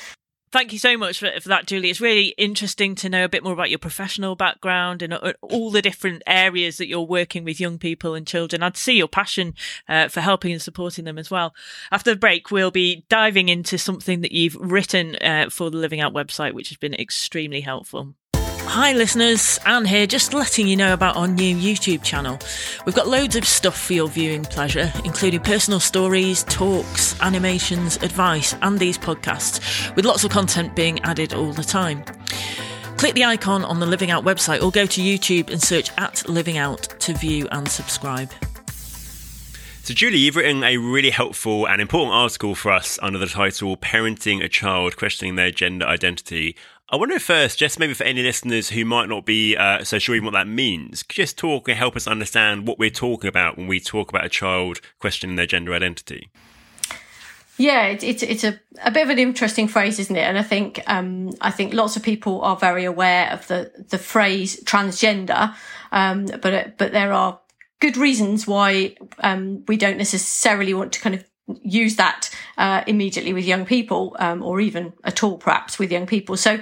Thank 0.56 0.72
you 0.72 0.78
so 0.78 0.96
much 0.96 1.18
for, 1.18 1.30
for 1.38 1.50
that, 1.50 1.66
Julie. 1.66 1.90
It's 1.90 2.00
really 2.00 2.28
interesting 2.38 2.94
to 2.94 3.10
know 3.10 3.26
a 3.26 3.28
bit 3.28 3.44
more 3.44 3.52
about 3.52 3.68
your 3.68 3.78
professional 3.78 4.36
background 4.36 5.02
and 5.02 5.12
uh, 5.12 5.34
all 5.42 5.70
the 5.70 5.82
different 5.82 6.22
areas 6.26 6.78
that 6.78 6.88
you're 6.88 7.02
working 7.02 7.44
with 7.44 7.60
young 7.60 7.76
people 7.76 8.14
and 8.14 8.26
children. 8.26 8.62
I'd 8.62 8.78
see 8.78 8.96
your 8.96 9.06
passion 9.06 9.54
uh, 9.86 10.08
for 10.08 10.22
helping 10.22 10.52
and 10.52 10.62
supporting 10.62 11.04
them 11.04 11.18
as 11.18 11.30
well. 11.30 11.54
After 11.92 12.14
the 12.14 12.18
break, 12.18 12.50
we'll 12.50 12.70
be 12.70 13.04
diving 13.10 13.50
into 13.50 13.76
something 13.76 14.22
that 14.22 14.32
you've 14.32 14.56
written 14.58 15.16
uh, 15.16 15.50
for 15.50 15.68
the 15.68 15.76
Living 15.76 16.00
Out 16.00 16.14
website, 16.14 16.54
which 16.54 16.70
has 16.70 16.78
been 16.78 16.94
extremely 16.94 17.60
helpful. 17.60 18.14
Hi, 18.68 18.92
listeners. 18.92 19.58
Anne 19.64 19.86
here, 19.86 20.06
just 20.06 20.34
letting 20.34 20.66
you 20.66 20.76
know 20.76 20.92
about 20.92 21.16
our 21.16 21.28
new 21.28 21.56
YouTube 21.56 22.02
channel. 22.02 22.38
We've 22.84 22.94
got 22.94 23.08
loads 23.08 23.34
of 23.34 23.46
stuff 23.46 23.80
for 23.80 23.94
your 23.94 24.08
viewing 24.08 24.44
pleasure, 24.44 24.92
including 25.04 25.40
personal 25.40 25.80
stories, 25.80 26.42
talks, 26.44 27.18
animations, 27.22 27.96
advice, 27.98 28.54
and 28.60 28.78
these 28.78 28.98
podcasts, 28.98 29.94
with 29.96 30.04
lots 30.04 30.24
of 30.24 30.30
content 30.30 30.76
being 30.76 31.00
added 31.00 31.32
all 31.32 31.52
the 31.52 31.64
time. 31.64 32.04
Click 32.98 33.14
the 33.14 33.24
icon 33.24 33.64
on 33.64 33.80
the 33.80 33.86
Living 33.86 34.10
Out 34.10 34.24
website 34.24 34.62
or 34.62 34.70
go 34.70 34.84
to 34.84 35.00
YouTube 35.00 35.50
and 35.50 35.62
search 35.62 35.90
at 35.96 36.28
Living 36.28 36.58
Out 36.58 36.82
to 37.00 37.14
view 37.14 37.48
and 37.52 37.66
subscribe. 37.68 38.30
So, 39.86 39.94
Julie, 39.94 40.18
you've 40.18 40.34
written 40.34 40.64
a 40.64 40.78
really 40.78 41.10
helpful 41.10 41.68
and 41.68 41.80
important 41.80 42.12
article 42.12 42.56
for 42.56 42.72
us 42.72 42.98
under 43.00 43.20
the 43.20 43.28
title 43.28 43.76
Parenting 43.76 44.42
a 44.42 44.48
Child 44.48 44.96
Questioning 44.96 45.36
Their 45.36 45.52
Gender 45.52 45.86
Identity. 45.86 46.56
I 46.88 46.94
wonder 46.94 47.16
if 47.16 47.24
first, 47.24 47.58
just 47.58 47.80
maybe 47.80 47.94
for 47.94 48.04
any 48.04 48.22
listeners 48.22 48.68
who 48.68 48.84
might 48.84 49.08
not 49.08 49.26
be 49.26 49.56
uh, 49.56 49.82
so 49.82 49.98
sure 49.98 50.14
even 50.14 50.26
what 50.26 50.34
that 50.34 50.46
means, 50.46 51.02
just 51.08 51.36
talk 51.36 51.66
and 51.66 51.76
help 51.76 51.96
us 51.96 52.06
understand 52.06 52.68
what 52.68 52.78
we're 52.78 52.90
talking 52.90 53.26
about 53.26 53.56
when 53.58 53.66
we 53.66 53.80
talk 53.80 54.08
about 54.08 54.24
a 54.24 54.28
child 54.28 54.80
questioning 55.00 55.34
their 55.34 55.46
gender 55.46 55.74
identity? 55.74 56.30
Yeah, 57.58 57.86
it, 57.86 58.04
it's 58.04 58.22
it's 58.22 58.44
a, 58.44 58.60
a 58.84 58.92
bit 58.92 59.02
of 59.02 59.10
an 59.10 59.18
interesting 59.18 59.66
phrase, 59.66 59.98
isn't 59.98 60.14
it? 60.14 60.20
And 60.20 60.38
I 60.38 60.42
think 60.42 60.80
um, 60.86 61.30
I 61.40 61.50
think 61.50 61.74
lots 61.74 61.96
of 61.96 62.04
people 62.04 62.42
are 62.42 62.56
very 62.56 62.84
aware 62.84 63.32
of 63.32 63.48
the 63.48 63.72
the 63.88 63.98
phrase 63.98 64.62
transgender, 64.62 65.54
um, 65.90 66.26
but 66.26 66.76
but 66.76 66.92
there 66.92 67.12
are 67.12 67.40
good 67.80 67.96
reasons 67.96 68.46
why 68.46 68.94
um, 69.20 69.64
we 69.66 69.76
don't 69.76 69.98
necessarily 69.98 70.74
want 70.74 70.92
to 70.92 71.00
kind 71.00 71.14
of 71.16 71.24
use 71.62 71.96
that 71.96 72.30
uh, 72.56 72.82
immediately 72.86 73.32
with 73.32 73.44
young 73.44 73.66
people, 73.66 74.16
um, 74.18 74.42
or 74.42 74.60
even 74.60 74.92
at 75.04 75.22
all, 75.22 75.36
perhaps 75.36 75.78
with 75.78 75.92
young 75.92 76.06
people. 76.06 76.36
So, 76.36 76.58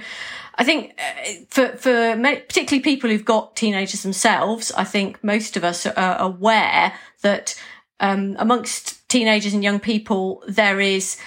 I 0.55 0.63
think 0.63 0.97
uh, 0.97 1.31
for 1.49 1.67
for 1.77 2.15
particularly 2.17 2.83
people 2.83 3.09
who've 3.09 3.25
got 3.25 3.55
teenagers 3.55 4.03
themselves, 4.03 4.71
I 4.71 4.83
think 4.83 5.23
most 5.23 5.57
of 5.57 5.63
us 5.63 5.85
are 5.85 6.17
aware 6.19 6.93
that 7.21 7.59
um, 7.99 8.35
amongst 8.39 9.07
teenagers 9.09 9.53
and 9.53 9.63
young 9.63 9.79
people 9.79 10.43
there 10.47 10.79
is 10.79 11.17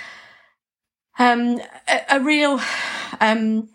um, 1.19 1.61
a, 1.89 2.17
a, 2.17 2.21
real 2.21 2.61
um, 3.21 3.69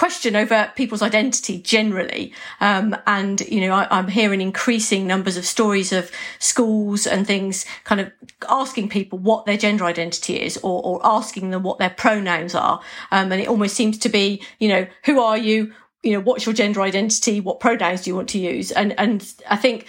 question 0.00 0.34
over 0.34 0.72
people's 0.76 1.02
identity 1.02 1.58
generally. 1.58 2.32
Um, 2.58 2.96
and, 3.06 3.38
you 3.42 3.60
know, 3.60 3.74
I, 3.74 3.98
am 3.98 4.08
hearing 4.08 4.40
increasing 4.40 5.06
numbers 5.06 5.36
of 5.36 5.44
stories 5.44 5.92
of 5.92 6.10
schools 6.38 7.06
and 7.06 7.26
things 7.26 7.66
kind 7.84 8.00
of 8.00 8.10
asking 8.48 8.88
people 8.88 9.18
what 9.18 9.44
their 9.44 9.58
gender 9.58 9.84
identity 9.84 10.40
is 10.40 10.56
or, 10.62 10.82
or 10.82 11.00
asking 11.04 11.50
them 11.50 11.64
what 11.64 11.78
their 11.78 11.90
pronouns 11.90 12.54
are. 12.54 12.80
Um, 13.12 13.30
and 13.30 13.42
it 13.42 13.48
almost 13.48 13.76
seems 13.76 13.98
to 13.98 14.08
be, 14.08 14.42
you 14.58 14.68
know, 14.68 14.86
who 15.04 15.20
are 15.20 15.36
you? 15.36 15.74
You 16.02 16.12
know, 16.14 16.20
what's 16.20 16.46
your 16.46 16.54
gender 16.54 16.80
identity? 16.80 17.38
What 17.40 17.60
pronouns 17.60 18.00
do 18.00 18.08
you 18.08 18.16
want 18.16 18.30
to 18.30 18.38
use? 18.38 18.72
And, 18.72 18.98
and 18.98 19.34
I 19.50 19.56
think 19.56 19.86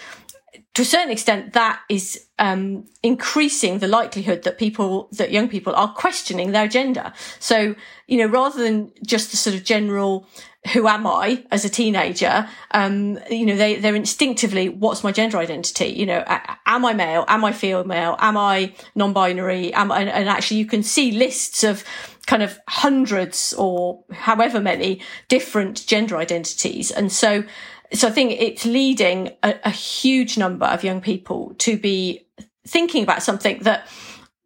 to 0.74 0.82
a 0.82 0.84
certain 0.86 1.10
extent, 1.10 1.52
that 1.52 1.80
is 1.90 2.26
um, 2.38 2.86
increasing 3.02 3.78
the 3.78 3.88
likelihood 3.88 4.44
that 4.44 4.56
people, 4.56 5.08
that 5.12 5.30
young 5.30 5.48
people 5.48 5.74
are 5.74 5.92
questioning 5.92 6.52
their 6.52 6.66
gender. 6.66 7.12
So, 7.38 7.74
you 8.06 8.18
know, 8.18 8.26
rather 8.26 8.62
than 8.62 8.90
just 9.04 9.30
the 9.30 9.36
sort 9.36 9.54
of 9.54 9.64
general, 9.64 10.26
who 10.72 10.88
am 10.88 11.06
I 11.06 11.44
as 11.50 11.66
a 11.66 11.68
teenager? 11.68 12.48
Um, 12.70 13.18
you 13.30 13.44
know, 13.44 13.56
they, 13.56 13.76
they're 13.76 13.94
instinctively, 13.94 14.70
what's 14.70 15.04
my 15.04 15.12
gender 15.12 15.36
identity? 15.36 15.88
You 15.88 16.06
know, 16.06 16.24
am 16.64 16.84
I 16.86 16.94
male? 16.94 17.26
Am 17.28 17.44
I 17.44 17.52
female? 17.52 18.16
Am 18.18 18.38
I 18.38 18.72
non-binary? 18.94 19.74
Am 19.74 19.92
I, 19.92 20.00
and, 20.00 20.08
and 20.08 20.28
actually 20.28 20.58
you 20.58 20.66
can 20.66 20.82
see 20.82 21.12
lists 21.12 21.64
of 21.64 21.84
kind 22.26 22.42
of 22.42 22.58
hundreds 22.68 23.52
or 23.58 24.04
however 24.12 24.60
many 24.60 25.02
different 25.28 25.86
gender 25.86 26.16
identities. 26.16 26.90
And 26.90 27.12
so, 27.12 27.44
so 27.92 28.08
I 28.08 28.10
think 28.10 28.40
it's 28.40 28.64
leading 28.64 29.30
a, 29.42 29.54
a 29.64 29.70
huge 29.70 30.38
number 30.38 30.66
of 30.66 30.84
young 30.84 31.00
people 31.00 31.54
to 31.58 31.76
be 31.76 32.26
thinking 32.66 33.02
about 33.02 33.22
something 33.22 33.58
that 33.60 33.88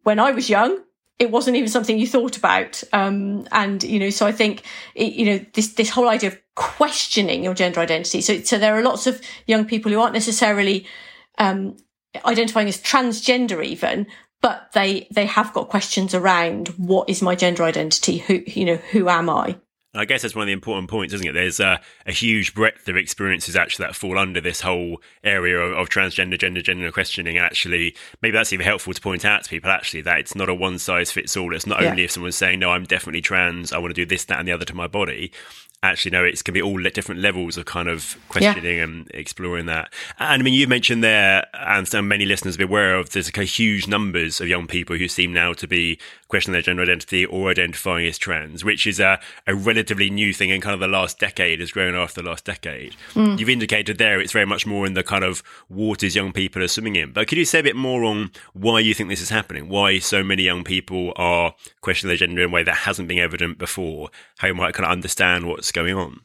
when 0.03 0.19
I 0.19 0.31
was 0.31 0.49
young, 0.49 0.79
it 1.19 1.31
wasn't 1.31 1.57
even 1.57 1.69
something 1.69 1.97
you 1.97 2.07
thought 2.07 2.37
about. 2.37 2.83
Um, 2.93 3.47
and, 3.51 3.83
you 3.83 3.99
know, 3.99 4.09
so 4.09 4.27
I 4.27 4.31
think, 4.31 4.63
it, 4.95 5.13
you 5.13 5.25
know, 5.25 5.45
this, 5.53 5.73
this 5.73 5.89
whole 5.89 6.09
idea 6.09 6.29
of 6.31 6.39
questioning 6.55 7.43
your 7.43 7.53
gender 7.53 7.79
identity. 7.79 8.21
So, 8.21 8.39
so 8.41 8.57
there 8.57 8.77
are 8.77 8.83
lots 8.83 9.07
of 9.07 9.21
young 9.47 9.65
people 9.65 9.91
who 9.91 9.99
aren't 9.99 10.13
necessarily, 10.13 10.85
um, 11.37 11.77
identifying 12.25 12.67
as 12.67 12.81
transgender 12.81 13.63
even, 13.63 14.07
but 14.41 14.71
they, 14.73 15.07
they 15.11 15.25
have 15.25 15.53
got 15.53 15.69
questions 15.69 16.13
around 16.13 16.69
what 16.77 17.09
is 17.09 17.21
my 17.21 17.35
gender 17.35 17.63
identity? 17.63 18.19
Who, 18.19 18.43
you 18.45 18.65
know, 18.65 18.75
who 18.75 19.09
am 19.09 19.29
I? 19.29 19.57
I 19.99 20.05
guess 20.05 20.21
that's 20.21 20.35
one 20.35 20.43
of 20.43 20.47
the 20.47 20.53
important 20.53 20.89
points, 20.89 21.13
isn't 21.13 21.27
it? 21.27 21.33
There's 21.33 21.59
a, 21.59 21.79
a 22.05 22.11
huge 22.11 22.53
breadth 22.53 22.87
of 22.87 22.97
experiences 22.97 23.55
actually 23.55 23.85
that 23.85 23.95
fall 23.95 24.17
under 24.17 24.41
this 24.41 24.61
whole 24.61 25.01
area 25.23 25.59
of, 25.59 25.77
of, 25.77 25.89
transgender, 25.89 26.37
gender, 26.37 26.61
gender 26.61 26.91
questioning. 26.91 27.37
And 27.37 27.45
actually, 27.45 27.95
maybe 28.21 28.33
that's 28.33 28.53
even 28.53 28.65
helpful 28.65 28.93
to 28.93 29.01
point 29.01 29.25
out 29.25 29.43
to 29.43 29.49
people 29.49 29.71
actually 29.71 30.01
that 30.01 30.19
it's 30.19 30.35
not 30.35 30.49
a 30.49 30.53
one 30.53 30.79
size 30.79 31.11
fits 31.11 31.35
all. 31.35 31.55
It's 31.55 31.67
not 31.67 31.81
yeah. 31.81 31.89
only 31.89 32.03
if 32.03 32.11
someone's 32.11 32.35
saying, 32.35 32.59
no, 32.59 32.71
I'm 32.71 32.83
definitely 32.83 33.21
trans, 33.21 33.73
I 33.73 33.77
want 33.77 33.91
to 33.91 34.01
do 34.01 34.05
this, 34.05 34.25
that, 34.25 34.39
and 34.39 34.47
the 34.47 34.51
other 34.51 34.65
to 34.65 34.75
my 34.75 34.87
body 34.87 35.31
actually 35.83 36.11
no 36.11 36.23
it's 36.23 36.41
going 36.41 36.53
to 36.53 36.59
be 36.59 36.61
all 36.61 36.81
different 36.89 37.21
levels 37.21 37.55
of 37.55 37.65
kind 37.65 37.87
of 37.87 38.17
questioning 38.29 38.77
yeah. 38.77 38.83
and 38.83 39.09
exploring 39.13 39.67
that. 39.67 39.93
And 40.19 40.41
i 40.41 40.43
mean 40.43 40.53
you've 40.53 40.69
mentioned 40.69 41.03
there 41.03 41.45
and 41.53 41.87
many 42.07 42.25
listeners 42.25 42.57
will 42.57 42.67
be 42.67 42.71
aware 42.71 42.95
of 42.95 43.11
there's 43.11 43.29
a 43.35 43.43
huge 43.43 43.87
numbers 43.87 44.41
of 44.41 44.47
young 44.47 44.67
people 44.67 44.97
who 44.97 45.07
seem 45.07 45.33
now 45.33 45.53
to 45.53 45.67
be 45.67 45.99
questioning 46.27 46.53
their 46.53 46.61
gender 46.61 46.83
identity 46.83 47.25
or 47.25 47.49
identifying 47.49 48.05
as 48.05 48.17
trans 48.17 48.63
which 48.63 48.87
is 48.87 48.99
a, 48.99 49.19
a 49.45 49.55
relatively 49.55 50.09
new 50.09 50.33
thing 50.33 50.49
in 50.49 50.61
kind 50.61 50.73
of 50.73 50.79
the 50.79 50.87
last 50.87 51.19
decade 51.19 51.59
has 51.59 51.71
grown 51.71 51.95
after 51.95 52.21
the 52.21 52.29
last 52.29 52.43
decade. 52.45 52.95
Mm. 53.13 53.39
you've 53.39 53.49
indicated 53.49 53.97
there 53.97 54.19
it's 54.19 54.31
very 54.33 54.45
much 54.45 54.65
more 54.65 54.85
in 54.85 54.93
the 54.93 55.03
kind 55.03 55.23
of 55.23 55.43
waters 55.69 56.15
young 56.15 56.31
people 56.31 56.61
are 56.63 56.67
swimming 56.67 56.95
in. 56.95 57.11
But 57.11 57.27
could 57.27 57.37
you 57.37 57.45
say 57.45 57.59
a 57.59 57.63
bit 57.63 57.75
more 57.75 58.03
on 58.03 58.31
why 58.53 58.79
you 58.79 58.93
think 58.93 59.09
this 59.09 59.21
is 59.21 59.29
happening? 59.29 59.69
Why 59.69 59.99
so 59.99 60.23
many 60.23 60.43
young 60.43 60.63
people 60.63 61.13
are 61.15 61.53
questioning 61.81 62.09
their 62.09 62.17
gender 62.17 62.41
in 62.43 62.49
a 62.49 62.53
way 62.53 62.63
that 62.63 62.75
hasn't 62.75 63.07
been 63.07 63.19
evident 63.19 63.57
before? 63.57 64.09
How 64.37 64.47
you 64.47 64.55
might 64.55 64.73
kind 64.73 64.85
of 64.85 64.91
understand 64.91 65.47
what's 65.47 65.66
what's 65.67 65.71
going 65.73 65.95
on? 65.95 66.21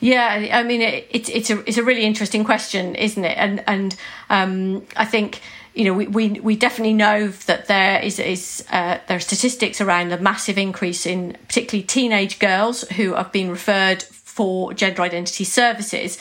Yeah, 0.00 0.48
I 0.52 0.62
mean, 0.62 0.82
it, 0.82 1.06
it's 1.10 1.28
it's 1.28 1.50
a 1.50 1.60
it's 1.66 1.78
a 1.78 1.82
really 1.82 2.04
interesting 2.04 2.44
question, 2.44 2.94
isn't 2.94 3.24
it? 3.24 3.36
And 3.36 3.64
and 3.66 3.96
um, 4.28 4.86
I 4.94 5.06
think 5.06 5.40
you 5.74 5.84
know 5.84 5.94
we, 5.94 6.06
we 6.06 6.40
we 6.40 6.56
definitely 6.56 6.94
know 6.94 7.28
that 7.46 7.66
there 7.66 8.00
is 8.02 8.18
is 8.18 8.64
uh, 8.70 8.98
there 9.08 9.16
are 9.16 9.20
statistics 9.20 9.80
around 9.80 10.12
a 10.12 10.18
massive 10.18 10.58
increase 10.58 11.06
in 11.06 11.36
particularly 11.48 11.86
teenage 11.86 12.38
girls 12.38 12.82
who 12.90 13.14
have 13.14 13.32
been 13.32 13.50
referred 13.50 14.02
for 14.02 14.74
gender 14.74 15.02
identity 15.02 15.44
services. 15.44 16.18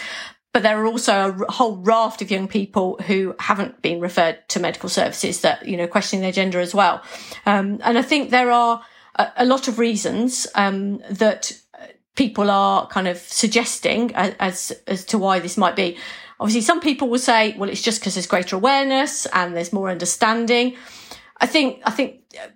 But 0.53 0.63
there 0.63 0.81
are 0.81 0.85
also 0.85 1.35
a 1.45 1.51
whole 1.51 1.75
raft 1.75 2.21
of 2.21 2.31
young 2.31 2.47
people 2.47 2.97
who 3.07 3.35
haven't 3.39 3.81
been 3.81 3.99
referred 3.99 4.37
to 4.49 4.61
medical 4.61 4.87
services 4.87 5.41
that 5.41 5.67
you 5.67 5.75
know 5.75 5.87
questioning 5.87 6.21
their 6.21 6.31
gender 6.31 6.61
as 6.61 6.73
well. 6.73 7.03
Um, 7.45 7.81
and 7.83 7.97
I 7.97 8.01
think 8.01 8.29
there 8.29 8.51
are 8.51 8.81
a, 9.15 9.31
a 9.37 9.45
lot 9.45 9.67
of 9.67 9.79
reasons 9.79 10.47
um, 10.55 10.99
that 11.09 11.51
people 12.15 12.49
are 12.49 12.87
kind 12.87 13.07
of 13.07 13.17
suggesting 13.17 14.13
as, 14.15 14.71
as 14.87 15.05
to 15.05 15.17
why 15.17 15.39
this 15.39 15.57
might 15.57 15.75
be. 15.75 15.97
Obviously, 16.39 16.61
some 16.61 16.81
people 16.81 17.09
will 17.09 17.19
say, 17.19 17.55
well, 17.57 17.69
it's 17.69 17.81
just 17.81 17.99
because 17.99 18.15
there's 18.15 18.27
greater 18.27 18.55
awareness 18.55 19.25
and 19.27 19.55
there's 19.55 19.71
more 19.71 19.89
understanding. 19.89 20.75
I 21.39 21.45
think, 21.47 21.81
I 21.85 21.91
think 21.91 22.21
uh, 22.41 22.47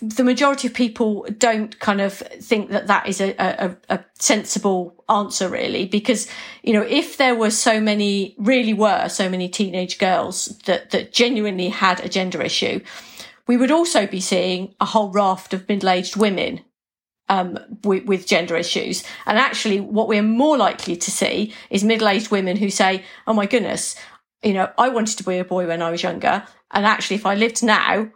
the 0.00 0.22
majority 0.22 0.68
of 0.68 0.74
people 0.74 1.26
don't 1.38 1.78
kind 1.80 2.00
of 2.00 2.14
think 2.14 2.70
that 2.70 2.86
that 2.86 3.08
is 3.08 3.20
a, 3.20 3.34
a, 3.38 3.76
a, 3.88 4.04
sensible 4.14 5.04
answer 5.08 5.48
really, 5.48 5.86
because, 5.86 6.28
you 6.62 6.72
know, 6.72 6.82
if 6.82 7.16
there 7.16 7.34
were 7.34 7.50
so 7.50 7.80
many, 7.80 8.36
really 8.38 8.74
were 8.74 9.08
so 9.08 9.28
many 9.28 9.48
teenage 9.48 9.98
girls 9.98 10.56
that, 10.66 10.90
that 10.90 11.12
genuinely 11.12 11.68
had 11.68 12.00
a 12.00 12.08
gender 12.08 12.40
issue, 12.40 12.80
we 13.48 13.56
would 13.56 13.72
also 13.72 14.06
be 14.06 14.20
seeing 14.20 14.74
a 14.80 14.84
whole 14.84 15.10
raft 15.10 15.52
of 15.52 15.68
middle-aged 15.68 16.16
women 16.16 16.60
um, 17.28 17.58
with, 17.84 18.04
with, 18.06 18.26
gender 18.26 18.56
issues. 18.56 19.04
And 19.26 19.38
actually, 19.38 19.80
what 19.80 20.08
we're 20.08 20.22
more 20.22 20.56
likely 20.56 20.96
to 20.96 21.10
see 21.10 21.54
is 21.70 21.84
middle-aged 21.84 22.30
women 22.30 22.56
who 22.56 22.70
say, 22.70 23.04
"Oh 23.26 23.34
my 23.34 23.46
goodness, 23.46 23.96
you 24.42 24.54
know, 24.54 24.70
I 24.78 24.88
wanted 24.88 25.18
to 25.18 25.24
be 25.24 25.38
a 25.38 25.44
boy 25.44 25.66
when 25.66 25.82
I 25.82 25.90
was 25.90 26.02
younger, 26.02 26.44
and 26.70 26.86
actually, 26.86 27.16
if 27.16 27.26
I 27.26 27.34
lived 27.34 27.62
now." 27.62 28.10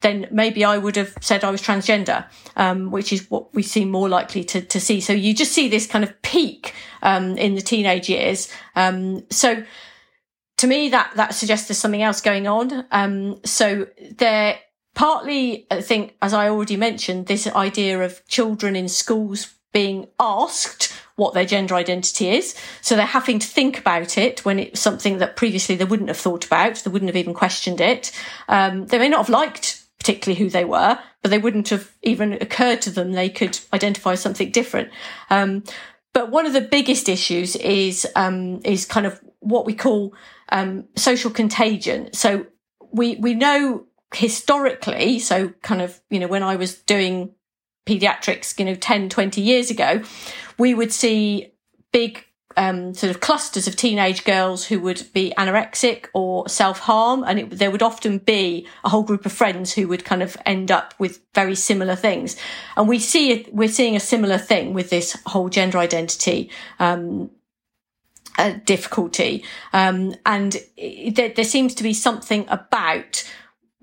Then 0.00 0.26
maybe 0.30 0.64
I 0.64 0.78
would 0.78 0.96
have 0.96 1.14
said 1.20 1.44
I 1.44 1.50
was 1.50 1.60
transgender, 1.60 2.26
um, 2.54 2.90
which 2.90 3.12
is 3.12 3.30
what 3.30 3.54
we 3.54 3.62
seem 3.62 3.90
more 3.90 4.08
likely 4.08 4.42
to, 4.44 4.62
to 4.62 4.80
see. 4.80 5.00
So 5.00 5.12
you 5.12 5.34
just 5.34 5.52
see 5.52 5.68
this 5.68 5.86
kind 5.86 6.04
of 6.04 6.22
peak 6.22 6.74
um, 7.02 7.36
in 7.36 7.54
the 7.54 7.60
teenage 7.60 8.08
years. 8.08 8.50
Um, 8.74 9.26
so 9.30 9.64
to 10.58 10.66
me, 10.66 10.88
that 10.90 11.12
that 11.16 11.34
suggests 11.34 11.68
there's 11.68 11.78
something 11.78 12.02
else 12.02 12.20
going 12.20 12.46
on. 12.46 12.86
Um, 12.90 13.40
so 13.44 13.86
there 14.16 14.58
partly, 14.96 15.66
I 15.70 15.82
think, 15.82 16.16
as 16.20 16.34
I 16.34 16.48
already 16.48 16.76
mentioned, 16.76 17.26
this 17.26 17.46
idea 17.46 18.02
of 18.02 18.26
children 18.26 18.74
in 18.74 18.88
schools 18.88 19.54
being 19.72 20.08
asked 20.18 20.92
what 21.16 21.34
their 21.34 21.44
gender 21.44 21.74
identity 21.74 22.30
is. 22.30 22.56
So 22.80 22.96
they're 22.96 23.04
having 23.04 23.38
to 23.38 23.46
think 23.46 23.78
about 23.78 24.18
it 24.18 24.44
when 24.44 24.58
it's 24.58 24.80
something 24.80 25.18
that 25.18 25.36
previously 25.36 25.76
they 25.76 25.84
wouldn't 25.84 26.08
have 26.08 26.16
thought 26.16 26.46
about. 26.46 26.76
They 26.76 26.90
wouldn't 26.90 27.10
have 27.10 27.16
even 27.16 27.34
questioned 27.34 27.80
it. 27.80 28.10
Um, 28.48 28.86
they 28.86 28.98
may 28.98 29.08
not 29.08 29.18
have 29.18 29.28
liked 29.28 29.84
particularly 29.98 30.38
who 30.38 30.50
they 30.50 30.64
were, 30.64 30.98
but 31.22 31.30
they 31.30 31.38
wouldn't 31.38 31.68
have 31.68 31.92
even 32.02 32.34
occurred 32.34 32.80
to 32.82 32.90
them 32.90 33.12
they 33.12 33.28
could 33.28 33.58
identify 33.72 34.14
something 34.14 34.50
different. 34.50 34.90
Um, 35.30 35.62
but 36.14 36.30
one 36.30 36.46
of 36.46 36.54
the 36.54 36.60
biggest 36.62 37.08
issues 37.08 37.54
is 37.56 38.06
um, 38.16 38.60
is 38.64 38.86
kind 38.86 39.04
of 39.04 39.20
what 39.40 39.66
we 39.66 39.74
call 39.74 40.14
um, 40.48 40.84
social 40.96 41.30
contagion. 41.30 42.12
So 42.14 42.46
we 42.92 43.16
we 43.16 43.34
know 43.34 43.86
historically, 44.14 45.18
so 45.18 45.50
kind 45.62 45.82
of, 45.82 46.00
you 46.10 46.20
know, 46.20 46.28
when 46.28 46.42
I 46.42 46.56
was 46.56 46.76
doing 46.76 47.34
pediatrics, 47.86 48.58
you 48.58 48.64
know, 48.64 48.74
10, 48.74 49.08
20 49.08 49.40
years 49.40 49.70
ago, 49.70 50.02
we 50.58 50.74
would 50.74 50.92
see 50.92 51.52
big 51.92 52.24
um, 52.56 52.94
sort 52.94 53.10
of 53.10 53.20
clusters 53.20 53.68
of 53.68 53.76
teenage 53.76 54.24
girls 54.24 54.66
who 54.66 54.80
would 54.80 55.06
be 55.12 55.32
anorexic 55.36 56.06
or 56.14 56.48
self 56.48 56.80
harm. 56.80 57.22
And 57.26 57.38
it, 57.38 57.50
there 57.50 57.70
would 57.70 57.82
often 57.82 58.18
be 58.18 58.66
a 58.84 58.88
whole 58.88 59.02
group 59.02 59.26
of 59.26 59.32
friends 59.32 59.74
who 59.74 59.88
would 59.88 60.04
kind 60.04 60.22
of 60.22 60.36
end 60.46 60.70
up 60.70 60.94
with 60.98 61.20
very 61.34 61.54
similar 61.54 61.94
things. 61.94 62.36
And 62.76 62.88
we 62.88 62.98
see 62.98 63.46
we're 63.52 63.68
seeing 63.68 63.94
a 63.94 64.00
similar 64.00 64.38
thing 64.38 64.72
with 64.72 64.90
this 64.90 65.16
whole 65.26 65.48
gender 65.48 65.78
identity, 65.78 66.50
um, 66.78 67.30
uh, 68.38 68.54
difficulty. 68.64 69.44
Um, 69.72 70.14
and 70.24 70.56
it, 70.76 71.14
there, 71.14 71.28
there 71.28 71.44
seems 71.44 71.74
to 71.74 71.82
be 71.82 71.92
something 71.92 72.46
about 72.48 73.30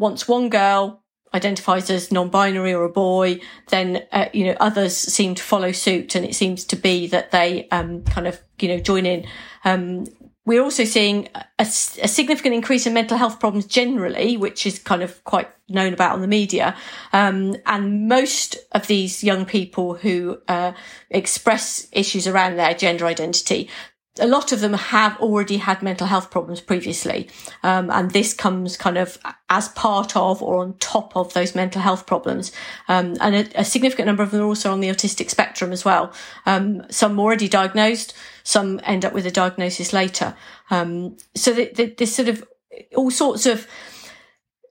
once 0.03 0.27
one 0.27 0.49
girl 0.49 1.01
identifies 1.33 1.89
as 1.89 2.11
non-binary 2.11 2.73
or 2.73 2.83
a 2.83 2.89
boy, 2.89 3.39
then 3.69 4.05
uh, 4.11 4.27
you 4.33 4.43
know 4.43 4.55
others 4.59 4.95
seem 4.95 5.33
to 5.33 5.41
follow 5.41 5.71
suit, 5.71 6.13
and 6.13 6.25
it 6.25 6.35
seems 6.35 6.65
to 6.65 6.75
be 6.75 7.07
that 7.07 7.31
they 7.31 7.69
um, 7.69 8.03
kind 8.03 8.27
of 8.27 8.39
you 8.59 8.67
know 8.67 8.79
join 8.79 9.05
in. 9.05 9.25
Um, 9.63 10.05
we're 10.45 10.61
also 10.61 10.83
seeing 10.83 11.29
a, 11.35 11.45
a, 11.61 11.65
significant 11.65 12.53
increase 12.53 12.85
in 12.85 12.93
mental 12.93 13.17
health 13.17 13.39
problems 13.39 13.65
generally, 13.65 14.35
which 14.35 14.65
is 14.65 14.77
kind 14.77 15.01
of 15.01 15.23
quite 15.23 15.49
known 15.69 15.93
about 15.93 16.11
on 16.11 16.19
the 16.19 16.27
media. 16.27 16.75
Um, 17.13 17.55
and 17.65 18.09
most 18.09 18.57
of 18.73 18.87
these 18.87 19.23
young 19.23 19.45
people 19.45 19.93
who 19.93 20.41
uh, 20.49 20.73
express 21.09 21.87
issues 21.93 22.27
around 22.27 22.57
their 22.57 22.73
gender 22.73 23.05
identity 23.05 23.69
a 24.19 24.27
lot 24.27 24.51
of 24.51 24.59
them 24.59 24.73
have 24.73 25.17
already 25.19 25.57
had 25.57 25.81
mental 25.81 26.05
health 26.05 26.29
problems 26.29 26.61
previously. 26.61 27.29
Um, 27.63 27.89
and 27.89 28.11
this 28.11 28.33
comes 28.33 28.77
kind 28.77 28.97
of 28.97 29.17
as 29.49 29.69
part 29.69 30.15
of 30.15 30.41
or 30.41 30.61
on 30.61 30.75
top 30.77 31.17
of 31.17 31.33
those 31.33 31.55
mental 31.55 31.81
health 31.81 32.05
problems. 32.05 32.51
Um, 32.87 33.15
and 33.19 33.35
a, 33.35 33.61
a, 33.61 33.65
significant 33.65 34.05
number 34.05 34.21
of 34.21 34.29
them 34.29 34.41
are 34.41 34.45
also 34.45 34.71
on 34.71 34.81
the 34.81 34.89
autistic 34.89 35.31
spectrum 35.31 35.71
as 35.71 35.83
well. 35.83 36.13
Um, 36.45 36.85
some 36.91 37.19
already 37.19 37.47
diagnosed, 37.47 38.13
some 38.43 38.79
end 38.83 39.03
up 39.03 39.13
with 39.13 39.25
a 39.25 39.31
diagnosis 39.31 39.93
later. 39.93 40.35
Um, 40.69 41.17
so 41.33 41.51
the, 41.51 41.71
the, 41.73 41.85
this 41.97 42.15
sort 42.15 42.29
of 42.29 42.47
all 42.95 43.09
sorts 43.09 43.47
of, 43.47 43.67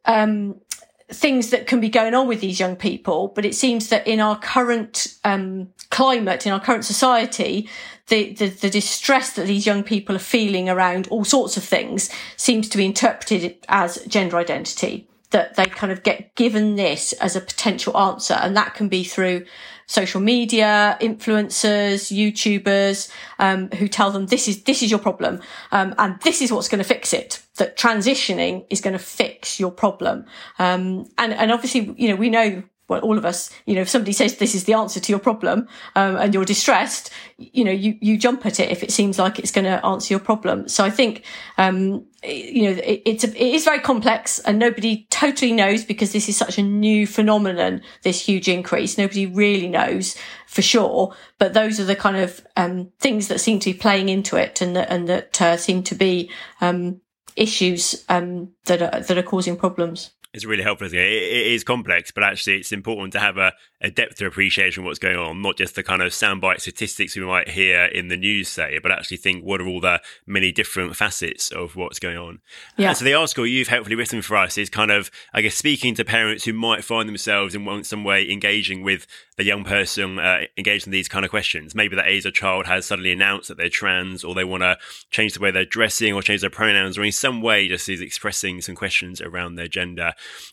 um, 0.05 0.61
things 1.09 1.50
that 1.50 1.66
can 1.66 1.81
be 1.81 1.88
going 1.88 2.14
on 2.14 2.26
with 2.26 2.40
these 2.40 2.59
young 2.59 2.76
people, 2.76 3.28
but 3.28 3.44
it 3.44 3.55
seems 3.55 3.88
that 3.88 4.07
in 4.07 4.18
our 4.20 4.38
current 4.38 5.18
um, 5.24 5.68
climate, 5.92 6.46
in 6.46 6.52
our 6.52 6.59
current 6.61 6.85
society, 6.85 7.68
the, 8.09 8.33
the, 8.33 8.48
the 8.48 8.70
distress 8.70 9.35
that 9.35 9.46
these 9.46 9.66
young 9.66 9.85
people 9.85 10.16
are 10.16 10.31
feeling 10.37 10.68
around 10.68 11.07
all 11.09 11.24
sorts 11.24 11.57
of 11.57 11.62
things 11.62 12.11
seems 12.37 12.68
to 12.70 12.78
be 12.78 12.85
interpreted 12.85 13.57
as 13.68 14.05
gender 14.07 14.37
identity. 14.38 15.09
That 15.31 15.55
they 15.55 15.64
kind 15.64 15.90
of 15.90 16.02
get 16.02 16.35
given 16.35 16.76
this 16.76 17.14
as 17.14 17.37
a 17.37 17.40
potential 17.40 17.96
answer, 17.96 18.35
and 18.35 18.55
that 18.55 18.74
can 18.74 18.88
be 18.88 19.02
through 19.02 19.46
social 19.87 20.20
media, 20.20 20.98
influencers, 21.00 22.12
YouTubers, 22.12 23.11
um, 23.38 23.70
who 23.70 23.88
tell 23.88 24.11
them 24.11 24.26
this 24.26 24.46
is 24.46 24.64
this 24.64 24.83
is 24.83 24.90
your 24.90 25.00
problem, 25.00 25.40
um, 25.70 25.94
and 25.96 26.20
this 26.20 26.42
is 26.42 26.52
what's 26.52 26.68
going 26.68 26.83
to 26.83 26.94
fix 26.94 27.14
it. 27.14 27.42
That 27.57 27.78
transitioning 27.78 28.66
is 28.68 28.83
going 28.83 28.92
to 28.92 28.98
fix 28.98 29.59
your 29.59 29.70
problem, 29.70 30.26
um, 30.59 31.07
and 31.16 31.33
and 31.33 31.50
obviously, 31.50 31.94
you 31.96 32.09
know, 32.09 32.16
we 32.16 32.28
know 32.28 32.62
well, 32.92 33.00
all 33.00 33.16
of 33.18 33.24
us, 33.24 33.50
you 33.64 33.74
know, 33.74 33.81
if 33.81 33.88
somebody 33.88 34.12
says 34.12 34.37
this 34.37 34.55
is 34.55 34.64
the 34.64 34.74
answer 34.74 35.00
to 35.00 35.12
your 35.12 35.18
problem 35.18 35.66
um, 35.96 36.16
and 36.16 36.35
you're 36.35 36.44
distressed, 36.44 37.11
you 37.38 37.64
know, 37.64 37.70
you, 37.70 37.96
you 38.00 38.18
jump 38.18 38.44
at 38.44 38.61
it 38.61 38.70
if 38.70 38.83
it 38.83 38.92
seems 38.92 39.18
like 39.18 39.38
it's 39.38 39.50
going 39.50 39.64
to 39.64 39.85
answer 39.85 40.12
your 40.12 40.20
problem. 40.20 40.68
So 40.68 40.85
I 40.85 40.90
think, 40.90 41.24
um, 41.57 42.05
you 42.22 42.62
know, 42.64 42.81
it, 42.83 43.02
it's 43.07 43.24
a, 43.24 43.28
it 43.28 43.55
is 43.55 43.64
very 43.64 43.81
complex 43.81 44.38
and 44.40 44.59
nobody 44.59 45.07
totally 45.11 45.52
knows 45.52 45.85
because 45.85 46.12
this 46.12 46.28
is 46.28 46.37
such 46.37 46.59
a 46.59 46.62
new 46.62 47.07
phenomenon, 47.07 47.81
this 48.02 48.20
huge 48.20 48.48
increase. 48.48 48.98
Nobody 48.98 49.26
really 49.26 49.68
knows 49.68 50.16
for 50.46 50.62
sure, 50.62 51.14
but 51.38 51.55
those 51.55 51.81
are 51.81 51.85
the 51.85 51.96
kind 51.96 52.18
of 52.18 52.46
um, 52.57 52.92
things 53.00 53.28
that 53.28 53.40
seem 53.40 53.59
to 53.61 53.72
be 53.72 53.78
playing 53.78 54.11
into 54.11 54.37
it 54.37 54.61
and 54.61 54.76
that, 54.76 54.90
and 54.90 55.09
that 55.09 55.40
uh, 55.40 55.57
seem 55.57 55.83
to 55.85 55.94
be 55.94 56.31
um, 56.61 57.00
issues 57.37 58.05
um, 58.11 58.50
that 58.66 58.83
are 58.83 59.00
that 59.00 59.16
are 59.16 59.22
causing 59.22 59.57
problems 59.57 60.11
it's 60.35 60.45
really 60.45 60.62
helpful. 60.62 60.87
It, 60.87 60.95
it 60.95 61.47
is 61.53 61.62
complex, 61.62 62.11
but 62.11 62.25
actually, 62.25 62.57
it's 62.57 62.73
important 62.73 63.12
to 63.12 63.21
have 63.21 63.37
a, 63.37 63.53
a 63.81 63.90
depth 63.90 64.21
of 64.21 64.29
appreciation 64.29 64.83
of 64.83 64.87
what's 64.87 64.99
going 64.99 65.16
on, 65.16 65.42
not 65.42 65.57
just 65.57 65.75
the 65.75 65.83
kind 65.83 66.01
of 66.01 66.12
soundbite 66.12 66.61
statistics 66.61 67.14
we 67.16 67.23
might 67.23 67.51
hear 67.51 67.85
in 67.85 68.09
the 68.09 68.16
news, 68.16 68.49
say, 68.49 68.79
but 68.83 68.90
actually 68.90 69.18
think 69.18 69.45
what 69.45 69.61
are 69.61 69.66
all 69.66 69.81
the 69.81 70.01
many 70.27 70.51
different 70.51 70.97
facets 70.97 71.51
of 71.51 71.77
what's 71.77 71.99
going 71.99 72.16
on. 72.16 72.40
Yeah. 72.77 72.88
And 72.88 72.97
so 72.97 73.05
the 73.05 73.14
article 73.14 73.47
you've 73.47 73.68
helpfully 73.68 73.97
written 73.97 74.23
for 74.23 74.37
us 74.37 74.57
is 74.57 74.71
kind 74.71 74.90
of, 74.90 75.11
I 75.35 75.42
guess, 75.42 75.55
speaking 75.55 75.95
to 75.97 76.05
parents 76.05 76.45
who 76.45 76.53
might 76.53 76.85
find 76.85 77.09
themselves 77.09 77.55
in 77.55 77.85
some 77.85 78.05
way 78.05 78.31
engaging 78.31 78.83
with 78.83 79.07
the 79.37 79.45
young 79.45 79.64
person 79.64 80.18
uh, 80.18 80.42
engaged 80.57 80.87
in 80.87 80.92
these 80.92 81.09
kind 81.09 81.25
of 81.25 81.31
questions. 81.31 81.75
Maybe 81.75 81.97
that 81.97 82.09
is 82.09 82.27
a 82.27 82.31
child 82.31 82.66
has 82.66 82.87
suddenly 82.87 83.12
announced 83.12 83.49
that 83.49 83.57
they're 83.57 83.68
trans, 83.68 84.25
or 84.25 84.35
they 84.35 84.45
want 84.45 84.62
to 84.62 84.79
change 85.11 85.35
the 85.35 85.40
way 85.40 85.51
they're 85.51 85.64
dressing, 85.64 86.12
or 86.12 86.23
change 86.23 86.40
their 86.40 86.51
pronouns, 86.51 86.97
or 86.97 87.05
in 87.05 87.12
some 87.12 87.42
way 87.42 87.68
just 87.68 87.88
is 87.88 88.01
expressing 88.01 88.61
some 88.61 88.75
questions 88.75 89.21
around 89.21 89.55
their 89.55 89.68
gender 89.68 90.12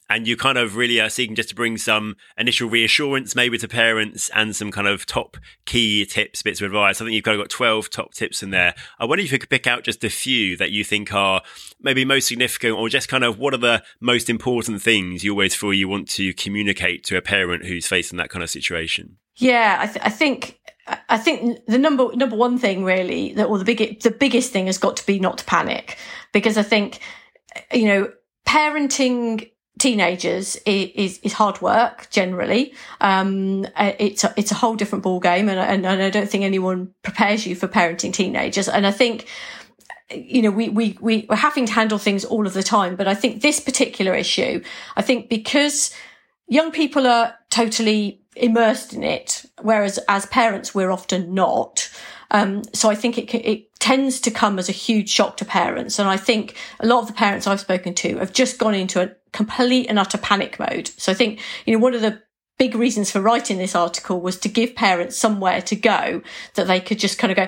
and 0.10 0.28
you 0.28 0.36
kind 0.36 0.58
of 0.58 0.76
really 0.76 1.00
are 1.00 1.10
seeking 1.10 1.36
just 1.36 1.50
to 1.50 1.56
bring 1.56 1.78
some 1.78 2.16
initial 2.38 2.70
reassurance 2.70 3.36
maybe 3.36 3.58
to 3.58 3.68
parents 3.68 4.30
and 4.34 4.56
some 4.56 4.72
kind 4.72 4.88
of 4.88 5.06
top 5.06 5.38
key 5.66 6.06
tips, 6.06 6.42
bits 6.42 6.62
of 6.62 6.66
advice. 6.66 7.00
I 7.00 7.06
think 7.06 7.16
you've 7.16 7.24
kind 7.24 7.40
of 7.40 7.44
got 7.44 7.52
12 7.52 7.90
top 7.90 8.14
tips 8.14 8.42
in 8.42 8.50
there. 8.50 8.74
I 9.00 9.06
wonder 9.06 9.24
if 9.24 9.32
you 9.32 9.40
could 9.40 9.50
pick 9.50 9.68
out 9.68 9.84
just 9.84 10.04
a 10.04 10.10
few 10.10 10.58
that 10.58 10.72
you 10.72 10.84
think 10.84 11.14
are 11.14 11.42
maybe 11.82 12.06
most 12.06 12.28
significant 12.28 12.76
or 12.76 12.90
just 12.90 13.08
kind 13.08 13.24
of 13.24 13.38
what 13.38 13.54
are 13.54 13.58
the 13.58 13.84
most 14.00 14.30
important 14.30 14.82
things 14.82 15.24
you 15.24 15.32
always 15.32 15.56
feel 15.56 15.74
you 15.74 15.88
want 15.88 16.10
to 16.10 16.34
communicate 16.34 17.04
to 17.06 17.18
a 17.18 17.22
parent 17.22 17.66
who's 17.66 17.88
facing 17.88 18.18
that 18.18 18.30
kind 18.30 18.44
of 18.44 18.50
situation? 18.50 19.18
Yeah, 19.36 19.78
I, 19.80 19.86
th- 19.86 20.06
I 20.06 20.10
think 20.10 20.60
I 21.08 21.18
think 21.18 21.66
the 21.68 21.78
number 21.78 22.14
number 22.16 22.36
one 22.36 22.58
thing 22.58 22.84
really 22.84 23.34
that 23.34 23.46
or 23.46 23.58
the 23.58 23.66
big 23.66 24.02
the 24.02 24.12
biggest 24.12 24.52
thing 24.52 24.66
has 24.66 24.78
got 24.78 24.98
to 24.98 25.06
be 25.06 25.20
not 25.20 25.38
to 25.40 25.46
panic 25.46 25.98
because 26.34 26.58
I 26.58 26.64
think 26.64 27.00
you 27.72 27.86
know 27.86 28.12
parenting 28.48 29.50
teenagers 29.80 30.56
is, 30.66 31.20
is 31.20 31.34
hard 31.34 31.62
work 31.62 32.10
generally. 32.12 32.74
Um, 33.02 33.66
uh, 33.76 33.94
it's 33.98 34.24
a, 34.24 34.34
it's 34.38 34.52
a 34.52 34.56
whole 34.56 34.76
different 34.76 35.04
ball 35.04 35.20
game, 35.20 35.50
and, 35.50 35.60
and, 35.60 35.86
and 35.86 36.04
I 36.04 36.10
don't 36.10 36.30
think 36.30 36.44
anyone 36.44 36.94
prepares 37.02 37.48
you 37.48 37.56
for 37.56 37.68
parenting 37.68 38.14
teenagers. 38.14 38.70
And 38.70 38.86
I 38.86 38.92
think 38.92 39.28
you 40.12 40.42
know, 40.42 40.52
we, 40.52 40.70
we, 40.70 40.98
we, 41.00 41.26
we're 41.30 41.36
having 41.36 41.66
to 41.68 41.74
handle 41.74 41.98
things 41.98 42.26
all 42.26 42.48
of 42.48 42.54
the 42.54 42.64
time. 42.64 42.96
But 42.96 43.08
I 43.08 43.14
think 43.14 43.42
this 43.42 43.60
particular 43.60 44.14
issue, 44.16 44.64
I 44.98 45.02
think 45.02 45.30
because 45.30 45.94
young 46.48 46.72
people 46.72 47.06
are 47.06 47.36
totally 47.50 48.22
immersed 48.36 48.94
in 48.94 49.04
it, 49.04 49.46
whereas 49.62 50.00
as 50.08 50.26
parents, 50.26 50.74
we're 50.74 50.92
often 50.92 51.34
not. 51.34 51.90
Um, 52.32 52.64
so 52.74 52.90
I 52.90 52.96
think 52.96 53.18
it, 53.18 53.34
it 53.36 53.80
tends 53.80 54.20
to 54.22 54.32
come 54.32 54.60
as 54.60 54.70
a 54.70 54.74
huge 54.74 55.10
shock 55.10 55.38
to 55.38 55.46
parents. 55.46 56.00
And 56.00 56.10
I 56.10 56.18
think 56.18 56.56
a 56.80 56.86
lot 56.86 57.02
of 57.02 57.08
the 57.08 57.14
parents 57.14 57.48
I've 57.48 57.60
spoken 57.60 57.94
to 57.96 58.18
have 58.18 58.34
just 58.34 58.58
gone 58.58 58.76
into 58.76 59.02
a 59.02 59.12
complete 59.32 59.88
and 59.88 60.00
utter 60.00 60.18
panic 60.18 60.60
mode. 60.60 60.90
So 60.98 61.12
I 61.12 61.16
think, 61.16 61.40
you 61.66 61.74
know, 61.74 61.80
one 61.80 61.94
of 61.94 62.02
the 62.02 62.22
big 62.58 62.76
reasons 62.76 63.10
for 63.10 63.22
writing 63.22 63.58
this 63.58 63.74
article 63.74 64.20
was 64.20 64.38
to 64.38 64.50
give 64.50 64.76
parents 64.76 65.16
somewhere 65.18 65.62
to 65.62 65.78
go 65.78 66.22
that 66.56 66.68
they 66.68 66.82
could 66.82 67.00
just 67.00 67.18
kind 67.18 67.32
of 67.32 67.38
go, 67.38 67.48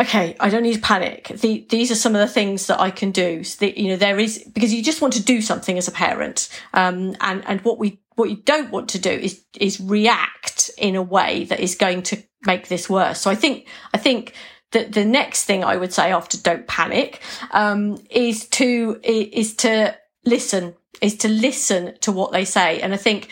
okay, 0.00 0.36
I 0.38 0.48
don't 0.48 0.62
need 0.62 0.74
to 0.74 0.80
panic. 0.80 1.26
The, 1.28 1.66
these 1.68 1.90
are 1.90 1.96
some 1.96 2.14
of 2.14 2.20
the 2.20 2.32
things 2.32 2.68
that 2.68 2.80
I 2.80 2.92
can 2.92 3.10
do. 3.10 3.42
So 3.42 3.66
you 3.66 3.88
know, 3.88 3.96
there 3.96 4.20
is, 4.20 4.48
because 4.54 4.72
you 4.72 4.84
just 4.84 5.02
want 5.02 5.14
to 5.14 5.22
do 5.22 5.42
something 5.42 5.76
as 5.76 5.88
a 5.88 5.92
parent. 5.92 6.48
Um, 6.72 7.16
and, 7.20 7.44
and 7.44 7.60
what 7.62 7.80
we, 7.80 8.00
what 8.14 8.30
you 8.30 8.36
don't 8.36 8.70
want 8.70 8.88
to 8.90 9.00
do 9.00 9.10
is, 9.10 9.44
is 9.58 9.80
react 9.80 10.70
in 10.78 10.94
a 10.94 11.02
way 11.02 11.44
that 11.44 11.58
is 11.58 11.74
going 11.74 12.04
to 12.04 12.22
make 12.46 12.68
this 12.68 12.88
worse. 12.88 13.20
So 13.20 13.30
I 13.32 13.34
think, 13.34 13.66
I 13.92 13.98
think 13.98 14.32
the, 14.70 14.84
the 14.84 15.04
next 15.04 15.44
thing 15.44 15.64
I 15.64 15.76
would 15.76 15.92
say 15.92 16.12
after 16.12 16.38
don't 16.38 16.68
panic, 16.68 17.20
um, 17.50 17.98
is 18.10 18.46
to, 18.50 19.00
is 19.02 19.56
to 19.56 19.96
listen, 20.24 20.76
is 21.00 21.16
to 21.18 21.28
listen 21.28 21.94
to 22.00 22.12
what 22.12 22.32
they 22.32 22.44
say. 22.44 22.80
And 22.80 22.94
I 22.94 22.96
think 22.96 23.28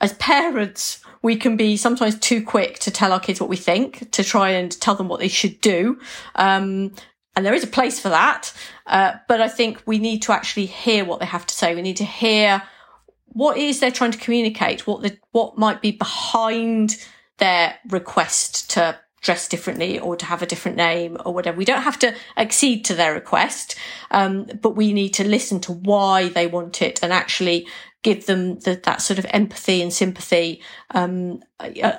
as 0.00 0.12
parents, 0.14 1.00
we 1.22 1.36
can 1.36 1.56
be 1.56 1.76
sometimes 1.76 2.18
too 2.18 2.44
quick 2.44 2.78
to 2.80 2.90
tell 2.90 3.12
our 3.12 3.20
kids 3.20 3.40
what 3.40 3.48
we 3.48 3.56
think, 3.56 4.10
to 4.12 4.24
try 4.24 4.50
and 4.50 4.78
tell 4.80 4.96
them 4.96 5.08
what 5.08 5.20
they 5.20 5.28
should 5.28 5.60
do. 5.60 5.98
Um, 6.34 6.92
and 7.34 7.46
there 7.46 7.54
is 7.54 7.64
a 7.64 7.68
place 7.68 8.00
for 8.00 8.08
that. 8.08 8.52
Uh, 8.86 9.12
but 9.28 9.40
I 9.40 9.48
think 9.48 9.82
we 9.86 9.98
need 9.98 10.22
to 10.22 10.32
actually 10.32 10.66
hear 10.66 11.04
what 11.04 11.20
they 11.20 11.26
have 11.26 11.46
to 11.46 11.54
say. 11.54 11.74
We 11.74 11.82
need 11.82 11.96
to 11.98 12.04
hear 12.04 12.62
what 13.26 13.56
is 13.56 13.80
they're 13.80 13.90
trying 13.90 14.10
to 14.10 14.18
communicate, 14.18 14.86
what 14.86 15.02
the, 15.02 15.16
what 15.30 15.56
might 15.56 15.80
be 15.80 15.92
behind 15.92 16.96
their 17.38 17.78
request 17.88 18.70
to 18.70 18.98
dress 19.22 19.48
differently 19.48 19.98
or 19.98 20.16
to 20.16 20.26
have 20.26 20.42
a 20.42 20.46
different 20.46 20.76
name 20.76 21.16
or 21.24 21.32
whatever. 21.32 21.56
We 21.56 21.64
don't 21.64 21.82
have 21.82 21.98
to 22.00 22.14
accede 22.36 22.84
to 22.86 22.94
their 22.94 23.14
request, 23.14 23.76
um, 24.10 24.46
but 24.60 24.76
we 24.76 24.92
need 24.92 25.14
to 25.14 25.24
listen 25.24 25.60
to 25.60 25.72
why 25.72 26.28
they 26.28 26.46
want 26.46 26.82
it 26.82 27.02
and 27.02 27.12
actually 27.12 27.66
give 28.02 28.26
them 28.26 28.58
the, 28.60 28.80
that 28.84 29.00
sort 29.00 29.18
of 29.18 29.26
empathy 29.30 29.80
and 29.80 29.92
sympathy 29.92 30.60
um, 30.90 31.40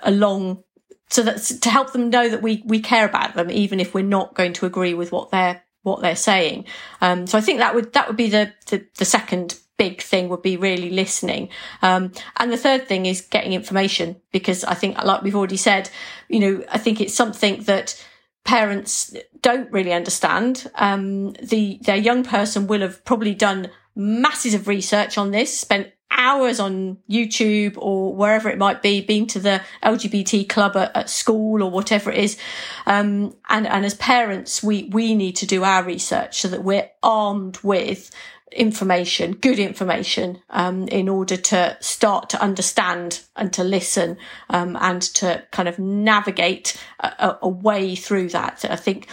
along 0.04 0.64
so 1.10 1.24
that 1.24 1.38
to 1.38 1.70
help 1.70 1.94
them 1.94 2.10
know 2.10 2.28
that 2.28 2.42
we 2.42 2.64
we 2.66 2.80
care 2.80 3.06
about 3.06 3.36
them 3.36 3.50
even 3.52 3.80
if 3.80 3.94
we're 3.94 4.04
not 4.04 4.34
going 4.34 4.54
to 4.54 4.66
agree 4.66 4.94
with 4.94 5.12
what 5.12 5.30
they're 5.32 5.64
what 5.84 6.02
they're 6.02 6.16
saying 6.16 6.66
um, 7.02 7.28
so 7.28 7.38
i 7.38 7.42
think 7.42 7.60
that 7.60 7.76
would 7.76 7.94
that 7.94 8.08
would 8.08 8.18
be 8.18 8.30
the 8.30 8.52
the, 8.68 8.86
the 8.98 9.06
second 9.06 9.60
big 9.78 10.02
thing 10.02 10.30
would 10.30 10.42
be 10.42 10.58
really 10.58 10.90
listening. 10.90 11.50
Um, 11.82 12.12
and 12.38 12.52
the 12.52 12.58
third 12.58 12.88
thing 12.88 13.06
is 13.06 13.22
getting 13.22 13.54
information 13.54 14.22
because 14.32 14.64
I 14.64 14.74
think, 14.74 15.02
like 15.04 15.24
we've 15.24 15.36
already 15.36 15.58
said, 15.58 15.90
you 16.30 16.40
know, 16.40 16.64
I 16.72 16.78
think 16.78 17.02
it's 17.02 17.14
something 17.14 17.64
that 17.64 18.02
parents 18.44 19.16
don't 19.42 19.72
really 19.72 19.94
understand. 19.94 20.70
Um, 20.76 21.32
the, 21.34 21.80
their 21.82 21.96
young 21.96 22.24
person 22.24 22.68
will 22.68 22.82
have 22.82 23.04
probably 23.06 23.34
done 23.34 23.70
masses 23.96 24.54
of 24.54 24.68
research 24.68 25.18
on 25.18 25.32
this, 25.32 25.58
spent 25.58 25.92
hours 26.16 26.60
on 26.60 26.98
YouTube 27.10 27.76
or 27.78 28.16
wherever 28.16 28.50
it 28.50 28.58
might 28.58 28.82
be, 28.82 29.02
been 29.02 29.26
to 29.28 29.40
the 29.40 29.62
LGBT 29.84 30.48
club 30.48 30.76
at, 30.76 30.96
at 30.96 31.10
school 31.10 31.64
or 31.64 31.72
whatever 31.72 32.12
it 32.12 32.20
is. 32.20 32.38
Um, 32.86 33.36
and, 33.50 33.68
and 33.68 33.86
as 33.86 33.96
parents, 33.96 34.62
we, 34.62 34.84
we 34.92 35.16
need 35.16 35.36
to 35.38 35.48
do 35.48 35.64
our 35.64 35.84
research 35.84 36.42
so 36.42 36.48
that 36.50 36.64
we're 36.64 36.90
armed 37.02 37.60
with 37.64 38.12
information, 38.54 39.34
good 39.34 39.60
information, 39.60 40.42
um, 40.50 40.88
in 40.88 41.10
order 41.10 41.38
to 41.38 41.78
start 41.80 42.30
to 42.30 42.42
understand 42.42 43.22
and 43.36 43.52
to 43.54 43.64
listen, 43.64 44.18
um, 44.50 44.78
and 44.80 45.02
to 45.02 45.44
kind 45.52 45.68
of 45.68 45.80
navigate 45.80 46.80
a, 47.00 47.38
a, 47.42 47.50
way 47.50 47.96
through 47.96 48.30
that. 48.30 48.66
I 48.70 48.76
think 48.76 49.08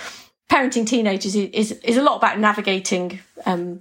parenting 0.51 0.87
teenagers 0.87 1.35
is, 1.35 1.51
is, 1.53 1.73
is 1.83 1.97
a 1.97 2.03
lot 2.03 2.17
about 2.17 2.39
navigating, 2.39 3.21
um, 3.47 3.81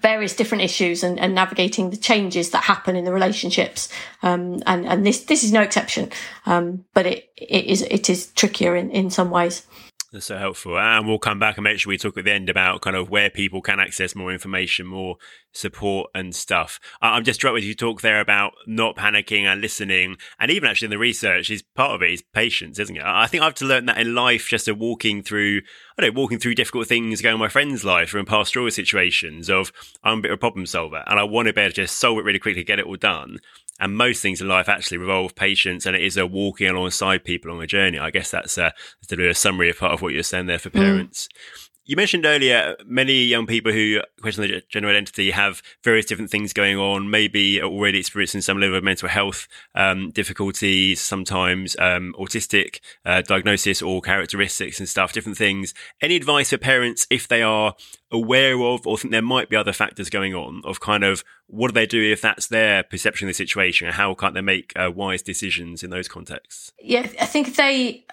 various 0.00 0.36
different 0.36 0.62
issues 0.62 1.02
and, 1.02 1.18
and, 1.18 1.34
navigating 1.34 1.90
the 1.90 1.96
changes 1.96 2.50
that 2.50 2.62
happen 2.62 2.94
in 2.94 3.04
the 3.04 3.12
relationships. 3.12 3.88
Um, 4.22 4.62
and, 4.66 4.86
and 4.86 5.04
this, 5.04 5.24
this 5.24 5.42
is 5.42 5.52
no 5.52 5.62
exception. 5.62 6.10
Um, 6.46 6.84
but 6.94 7.06
it, 7.06 7.30
it 7.36 7.64
is, 7.64 7.82
it 7.82 8.08
is 8.08 8.28
trickier 8.32 8.76
in, 8.76 8.90
in 8.90 9.10
some 9.10 9.30
ways. 9.30 9.66
That's 10.12 10.26
so 10.26 10.38
helpful. 10.38 10.76
And 10.76 11.06
we'll 11.06 11.20
come 11.20 11.38
back 11.38 11.56
and 11.56 11.62
make 11.62 11.78
sure 11.78 11.90
we 11.90 11.96
talk 11.96 12.18
at 12.18 12.24
the 12.24 12.32
end 12.32 12.50
about 12.50 12.80
kind 12.80 12.96
of 12.96 13.10
where 13.10 13.30
people 13.30 13.62
can 13.62 13.78
access 13.78 14.16
more 14.16 14.32
information, 14.32 14.86
more 14.86 15.18
support 15.52 16.10
and 16.16 16.34
stuff. 16.34 16.80
I'm 17.00 17.22
just 17.22 17.38
struck 17.38 17.52
with 17.52 17.62
you 17.62 17.74
talk 17.76 18.00
there 18.00 18.20
about 18.20 18.52
not 18.66 18.96
panicking 18.96 19.44
and 19.44 19.60
listening. 19.60 20.16
And 20.40 20.50
even 20.50 20.68
actually 20.68 20.86
in 20.86 20.90
the 20.90 20.98
research 20.98 21.48
is 21.48 21.62
part 21.62 21.92
of 21.92 22.02
it 22.02 22.10
is 22.10 22.22
patience, 22.22 22.80
isn't 22.80 22.96
it? 22.96 23.04
I 23.04 23.28
think 23.28 23.44
I've 23.44 23.54
to 23.56 23.64
learn 23.64 23.86
that 23.86 23.98
in 23.98 24.16
life, 24.16 24.48
just 24.48 24.66
a 24.66 24.74
walking 24.74 25.22
through, 25.22 25.58
I 25.96 26.02
don't 26.02 26.12
know, 26.12 26.20
walking 26.20 26.40
through 26.40 26.56
difficult 26.56 26.88
things, 26.88 27.22
going 27.22 27.38
my 27.38 27.48
friend's 27.48 27.84
life 27.84 28.12
or 28.12 28.18
in 28.18 28.26
pastoral 28.26 28.68
situations 28.72 29.48
of 29.48 29.72
I'm 30.02 30.18
a 30.18 30.22
bit 30.22 30.32
of 30.32 30.38
a 30.38 30.38
problem 30.38 30.66
solver 30.66 31.04
and 31.06 31.20
I 31.20 31.22
want 31.22 31.46
to 31.46 31.52
be 31.52 31.60
able 31.60 31.70
to 31.70 31.76
just 31.82 31.98
solve 31.98 32.18
it 32.18 32.24
really 32.24 32.40
quickly, 32.40 32.64
get 32.64 32.80
it 32.80 32.86
all 32.86 32.96
done. 32.96 33.38
And 33.80 33.96
most 33.96 34.20
things 34.20 34.42
in 34.42 34.48
life 34.48 34.68
actually 34.68 34.98
revolve 34.98 35.34
patience, 35.34 35.86
and 35.86 35.96
it 35.96 36.02
is 36.02 36.18
a 36.18 36.26
walking 36.26 36.68
alongside 36.68 37.24
people 37.24 37.50
on 37.50 37.62
a 37.62 37.66
journey. 37.66 37.98
I 37.98 38.10
guess 38.10 38.30
that's 38.30 38.58
a, 38.58 38.74
a, 39.10 39.28
a 39.28 39.34
summary 39.34 39.70
of 39.70 39.78
part 39.78 39.94
of 39.94 40.02
what 40.02 40.12
you're 40.12 40.22
saying 40.22 40.46
there 40.46 40.58
for 40.58 40.70
mm. 40.70 40.74
parents. 40.74 41.28
Mm. 41.28 41.69
You 41.90 41.96
mentioned 41.96 42.24
earlier 42.24 42.76
many 42.86 43.24
young 43.24 43.48
people 43.48 43.72
who 43.72 44.00
question 44.22 44.46
their 44.46 44.60
gender 44.68 44.88
identity 44.88 45.32
have 45.32 45.60
various 45.82 46.06
different 46.06 46.30
things 46.30 46.52
going 46.52 46.78
on, 46.78 47.10
maybe 47.10 47.60
already 47.60 47.98
experiencing 47.98 48.42
some 48.42 48.60
level 48.60 48.76
of 48.76 48.84
mental 48.84 49.08
health 49.08 49.48
um, 49.74 50.12
difficulties, 50.12 51.00
sometimes 51.00 51.74
um, 51.80 52.14
autistic 52.16 52.78
uh, 53.04 53.22
diagnosis 53.22 53.82
or 53.82 54.00
characteristics 54.02 54.78
and 54.78 54.88
stuff, 54.88 55.12
different 55.12 55.36
things. 55.36 55.74
Any 56.00 56.14
advice 56.14 56.50
for 56.50 56.58
parents 56.58 57.08
if 57.10 57.26
they 57.26 57.42
are 57.42 57.74
aware 58.12 58.60
of 58.60 58.86
or 58.86 58.96
think 58.96 59.10
there 59.10 59.20
might 59.20 59.48
be 59.48 59.56
other 59.56 59.72
factors 59.72 60.08
going 60.08 60.32
on 60.32 60.62
of 60.64 60.78
kind 60.78 61.02
of 61.02 61.24
what 61.48 61.68
do 61.68 61.72
they 61.72 61.86
do 61.86 62.00
if 62.00 62.20
that's 62.20 62.46
their 62.46 62.84
perception 62.84 63.26
of 63.26 63.30
the 63.30 63.34
situation 63.34 63.88
and 63.88 63.96
how 63.96 64.14
can't 64.14 64.34
they 64.34 64.40
make 64.40 64.72
uh, 64.76 64.92
wise 64.94 65.22
decisions 65.22 65.82
in 65.82 65.90
those 65.90 66.06
contexts? 66.06 66.72
Yeah, 66.80 67.08
I 67.20 67.26
think 67.26 67.56
they 67.56 68.04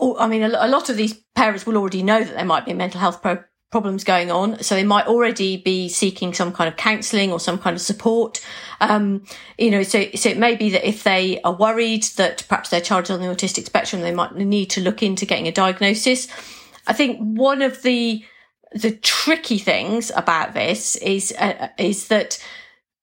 I 0.00 0.26
mean, 0.26 0.42
a, 0.42 0.68
lot 0.68 0.90
of 0.90 0.96
these 0.96 1.14
parents 1.34 1.66
will 1.66 1.76
already 1.76 2.02
know 2.02 2.22
that 2.22 2.34
there 2.34 2.44
might 2.44 2.66
be 2.66 2.72
mental 2.72 3.00
health 3.00 3.22
pro- 3.22 3.44
problems 3.74 4.04
going 4.04 4.30
on. 4.30 4.62
So 4.62 4.76
they 4.76 4.84
might 4.84 5.08
already 5.08 5.56
be 5.56 5.88
seeking 5.88 6.32
some 6.32 6.52
kind 6.52 6.68
of 6.68 6.76
counselling 6.76 7.32
or 7.32 7.40
some 7.40 7.58
kind 7.58 7.74
of 7.74 7.82
support. 7.82 8.40
Um, 8.80 9.24
you 9.58 9.70
know, 9.72 9.82
so, 9.82 10.04
so 10.14 10.28
it 10.28 10.38
may 10.38 10.54
be 10.54 10.70
that 10.70 10.88
if 10.88 11.02
they 11.02 11.40
are 11.42 11.52
worried 11.52 12.04
that 12.16 12.44
perhaps 12.48 12.70
their 12.70 12.80
child 12.80 13.04
is 13.04 13.10
on 13.10 13.20
the 13.20 13.26
autistic 13.26 13.66
spectrum, 13.66 14.02
they 14.02 14.14
might 14.14 14.36
need 14.36 14.70
to 14.70 14.80
look 14.80 15.02
into 15.02 15.26
getting 15.26 15.48
a 15.48 15.52
diagnosis. 15.52 16.28
I 16.86 16.92
think 16.92 17.18
one 17.18 17.62
of 17.62 17.82
the, 17.82 18.24
the 18.72 18.92
tricky 18.92 19.58
things 19.58 20.12
about 20.14 20.54
this 20.54 20.94
is, 20.94 21.34
uh, 21.36 21.68
is 21.76 22.06
that 22.08 22.38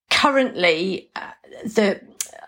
currently 0.10 1.10
uh, 1.18 1.32
the, 1.66 2.00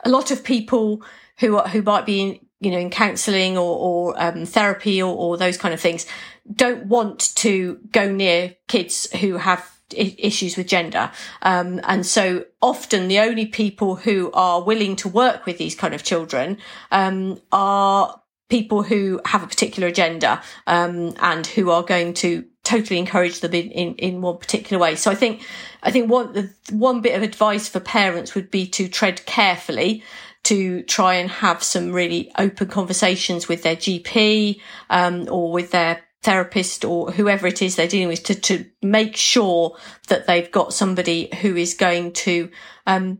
a 0.05 0.09
lot 0.09 0.31
of 0.31 0.45
people 0.45 1.03
who 1.39 1.57
are, 1.57 1.67
who 1.67 1.81
might 1.81 2.05
be 2.05 2.42
you 2.63 2.71
know, 2.71 2.77
in 2.77 2.89
counselling 2.89 3.57
or, 3.57 3.77
or 3.77 4.21
um, 4.21 4.45
therapy 4.45 5.01
or, 5.01 5.13
or, 5.15 5.37
those 5.37 5.57
kind 5.57 5.73
of 5.73 5.79
things, 5.79 6.05
don't 6.51 6.85
want 6.85 7.35
to 7.35 7.79
go 7.91 8.11
near 8.11 8.55
kids 8.67 9.11
who 9.17 9.37
have 9.37 9.79
I- 9.97 10.15
issues 10.17 10.57
with 10.57 10.67
gender. 10.67 11.11
Um, 11.41 11.81
and 11.83 12.05
so 12.05 12.45
often 12.61 13.07
the 13.07 13.19
only 13.19 13.45
people 13.45 13.95
who 13.95 14.31
are 14.33 14.63
willing 14.63 14.95
to 14.97 15.09
work 15.09 15.45
with 15.45 15.57
these 15.57 15.75
kind 15.75 15.93
of 15.93 16.03
children 16.03 16.57
um, 16.91 17.41
are 17.51 18.21
people 18.49 18.83
who 18.83 19.19
have 19.25 19.43
a 19.43 19.47
particular 19.47 19.87
agenda 19.87 20.41
um, 20.67 21.15
and 21.19 21.47
who 21.47 21.71
are 21.71 21.83
going 21.83 22.13
to 22.13 22.45
totally 22.63 22.99
encourage 22.99 23.41
them 23.41 23.53
in, 23.53 23.71
in, 23.71 23.95
in 23.95 24.21
one 24.21 24.37
particular 24.37 24.79
way. 24.81 24.95
So 24.95 25.11
I 25.11 25.15
think 25.15 25.41
I 25.81 25.91
think 25.91 26.09
one 26.09 26.53
one 26.71 27.01
bit 27.01 27.15
of 27.15 27.23
advice 27.23 27.67
for 27.67 27.79
parents 27.79 28.35
would 28.35 28.49
be 28.49 28.67
to 28.67 28.87
tread 28.87 29.25
carefully 29.25 30.03
to 30.43 30.83
try 30.83 31.15
and 31.15 31.29
have 31.29 31.63
some 31.63 31.91
really 31.91 32.31
open 32.37 32.67
conversations 32.67 33.47
with 33.47 33.63
their 33.63 33.75
GP 33.75 34.59
um, 34.89 35.27
or 35.29 35.51
with 35.51 35.71
their 35.71 36.01
therapist 36.21 36.85
or 36.85 37.11
whoever 37.11 37.47
it 37.47 37.61
is 37.61 37.75
they're 37.75 37.87
dealing 37.87 38.07
with 38.07 38.23
to, 38.23 38.35
to 38.35 38.65
make 38.81 39.15
sure 39.15 39.77
that 40.07 40.25
they've 40.25 40.51
got 40.51 40.73
somebody 40.73 41.29
who 41.41 41.55
is 41.55 41.73
going 41.73 42.13
to 42.13 42.49
um, 42.87 43.19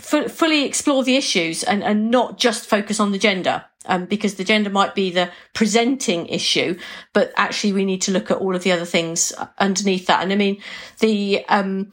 f- 0.00 0.30
fully 0.30 0.64
explore 0.64 1.04
the 1.04 1.16
issues 1.16 1.62
and, 1.62 1.82
and 1.82 2.10
not 2.10 2.38
just 2.38 2.68
focus 2.68 3.00
on 3.00 3.12
the 3.12 3.18
gender. 3.18 3.64
Um, 3.86 4.04
because 4.04 4.34
the 4.34 4.44
gender 4.44 4.68
might 4.68 4.94
be 4.94 5.10
the 5.10 5.30
presenting 5.54 6.26
issue, 6.26 6.78
but 7.14 7.32
actually 7.38 7.72
we 7.72 7.86
need 7.86 8.02
to 8.02 8.12
look 8.12 8.30
at 8.30 8.36
all 8.36 8.54
of 8.54 8.62
the 8.62 8.72
other 8.72 8.84
things 8.84 9.32
underneath 9.56 10.06
that. 10.06 10.22
And 10.22 10.30
I 10.30 10.36
mean, 10.36 10.60
the, 10.98 11.46
um, 11.48 11.90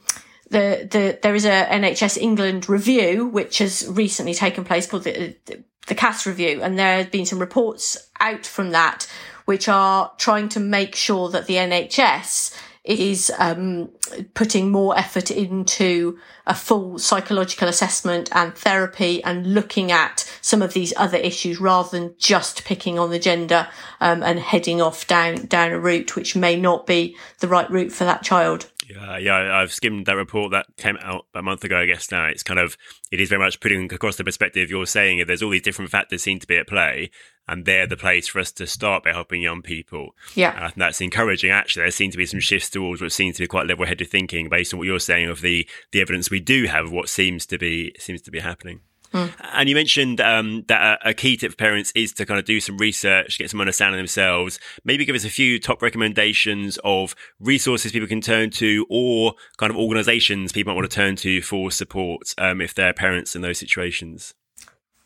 the, 0.50 0.88
the, 0.90 1.18
there 1.22 1.34
is 1.34 1.44
a 1.44 1.66
NHS 1.66 2.16
England 2.16 2.68
review, 2.68 3.26
which 3.26 3.58
has 3.58 3.86
recently 3.88 4.34
taken 4.34 4.64
place 4.64 4.86
called 4.86 5.04
the, 5.04 5.36
the, 5.46 5.62
the 5.86 5.94
Cass 5.94 6.26
review. 6.26 6.62
And 6.62 6.78
there 6.78 6.98
have 6.98 7.10
been 7.10 7.26
some 7.26 7.38
reports 7.38 8.10
out 8.20 8.46
from 8.46 8.70
that, 8.70 9.06
which 9.44 9.68
are 9.68 10.12
trying 10.18 10.48
to 10.50 10.60
make 10.60 10.94
sure 10.94 11.28
that 11.30 11.46
the 11.46 11.54
NHS 11.54 12.54
is 12.88 13.30
um, 13.38 13.90
putting 14.32 14.70
more 14.70 14.98
effort 14.98 15.30
into 15.30 16.18
a 16.46 16.54
full 16.54 16.98
psychological 16.98 17.68
assessment 17.68 18.30
and 18.32 18.54
therapy 18.54 19.22
and 19.24 19.52
looking 19.52 19.92
at 19.92 20.20
some 20.40 20.62
of 20.62 20.72
these 20.72 20.94
other 20.96 21.18
issues 21.18 21.60
rather 21.60 21.90
than 21.90 22.14
just 22.16 22.64
picking 22.64 22.98
on 22.98 23.10
the 23.10 23.18
gender 23.18 23.68
um, 24.00 24.22
and 24.22 24.38
heading 24.38 24.80
off 24.80 25.06
down 25.06 25.44
down 25.46 25.70
a 25.72 25.78
route 25.78 26.16
which 26.16 26.34
may 26.34 26.58
not 26.58 26.86
be 26.86 27.14
the 27.40 27.48
right 27.48 27.70
route 27.70 27.92
for 27.92 28.04
that 28.04 28.22
child. 28.22 28.70
Uh, 28.90 29.16
yeah, 29.16 29.44
yeah, 29.44 29.58
I've 29.58 29.72
skimmed 29.72 30.06
that 30.06 30.16
report 30.16 30.52
that 30.52 30.66
came 30.76 30.96
out 31.00 31.26
a 31.34 31.42
month 31.42 31.64
ago. 31.64 31.78
I 31.78 31.86
guess 31.86 32.10
now 32.10 32.26
it's 32.26 32.42
kind 32.42 32.60
of 32.60 32.76
it 33.10 33.20
is 33.20 33.28
very 33.28 33.40
much 33.40 33.60
putting 33.60 33.92
across 33.92 34.16
the 34.16 34.24
perspective 34.24 34.70
you're 34.70 34.86
saying. 34.86 35.24
There's 35.26 35.42
all 35.42 35.50
these 35.50 35.62
different 35.62 35.90
factors 35.90 36.22
seem 36.22 36.38
to 36.38 36.46
be 36.46 36.56
at 36.56 36.68
play, 36.68 37.10
and 37.46 37.64
they're 37.64 37.86
the 37.86 37.96
place 37.96 38.28
for 38.28 38.38
us 38.38 38.52
to 38.52 38.66
start 38.66 39.04
by 39.04 39.12
helping 39.12 39.42
young 39.42 39.62
people. 39.62 40.14
Yeah, 40.34 40.54
and 40.54 40.64
I 40.64 40.68
think 40.68 40.78
that's 40.78 41.00
encouraging. 41.00 41.50
Actually, 41.50 41.82
there 41.82 41.90
seem 41.90 42.10
to 42.12 42.18
be 42.18 42.26
some 42.26 42.40
shifts 42.40 42.70
towards 42.70 43.02
what 43.02 43.12
seems 43.12 43.36
to 43.36 43.42
be 43.42 43.48
quite 43.48 43.66
level-headed 43.66 44.08
thinking 44.08 44.48
based 44.48 44.72
on 44.72 44.78
what 44.78 44.86
you're 44.86 45.00
saying 45.00 45.28
of 45.28 45.40
the 45.40 45.68
the 45.92 46.00
evidence 46.00 46.30
we 46.30 46.40
do 46.40 46.66
have 46.66 46.86
of 46.86 46.92
what 46.92 47.08
seems 47.08 47.46
to 47.46 47.58
be 47.58 47.94
seems 47.98 48.22
to 48.22 48.30
be 48.30 48.40
happening. 48.40 48.80
Mm. 49.12 49.32
And 49.52 49.68
you 49.68 49.74
mentioned 49.74 50.20
um, 50.20 50.64
that 50.68 51.00
a, 51.04 51.14
key 51.14 51.36
tip 51.36 51.52
for 51.52 51.56
parents 51.56 51.92
is 51.94 52.12
to 52.14 52.26
kind 52.26 52.38
of 52.38 52.44
do 52.44 52.60
some 52.60 52.76
research, 52.78 53.38
get 53.38 53.50
some 53.50 53.60
understanding 53.60 53.98
themselves. 53.98 54.60
Maybe 54.84 55.04
give 55.04 55.16
us 55.16 55.24
a 55.24 55.30
few 55.30 55.58
top 55.58 55.82
recommendations 55.82 56.78
of 56.84 57.14
resources 57.40 57.92
people 57.92 58.08
can 58.08 58.20
turn 58.20 58.50
to, 58.50 58.86
or 58.90 59.34
kind 59.56 59.70
of 59.70 59.76
organisations 59.76 60.52
people 60.52 60.72
might 60.72 60.76
want 60.76 60.90
to 60.90 60.94
turn 60.94 61.16
to 61.16 61.40
for 61.42 61.70
support 61.70 62.34
um, 62.38 62.60
if 62.60 62.74
they're 62.74 62.92
parents 62.92 63.34
in 63.34 63.42
those 63.42 63.58
situations. 63.58 64.34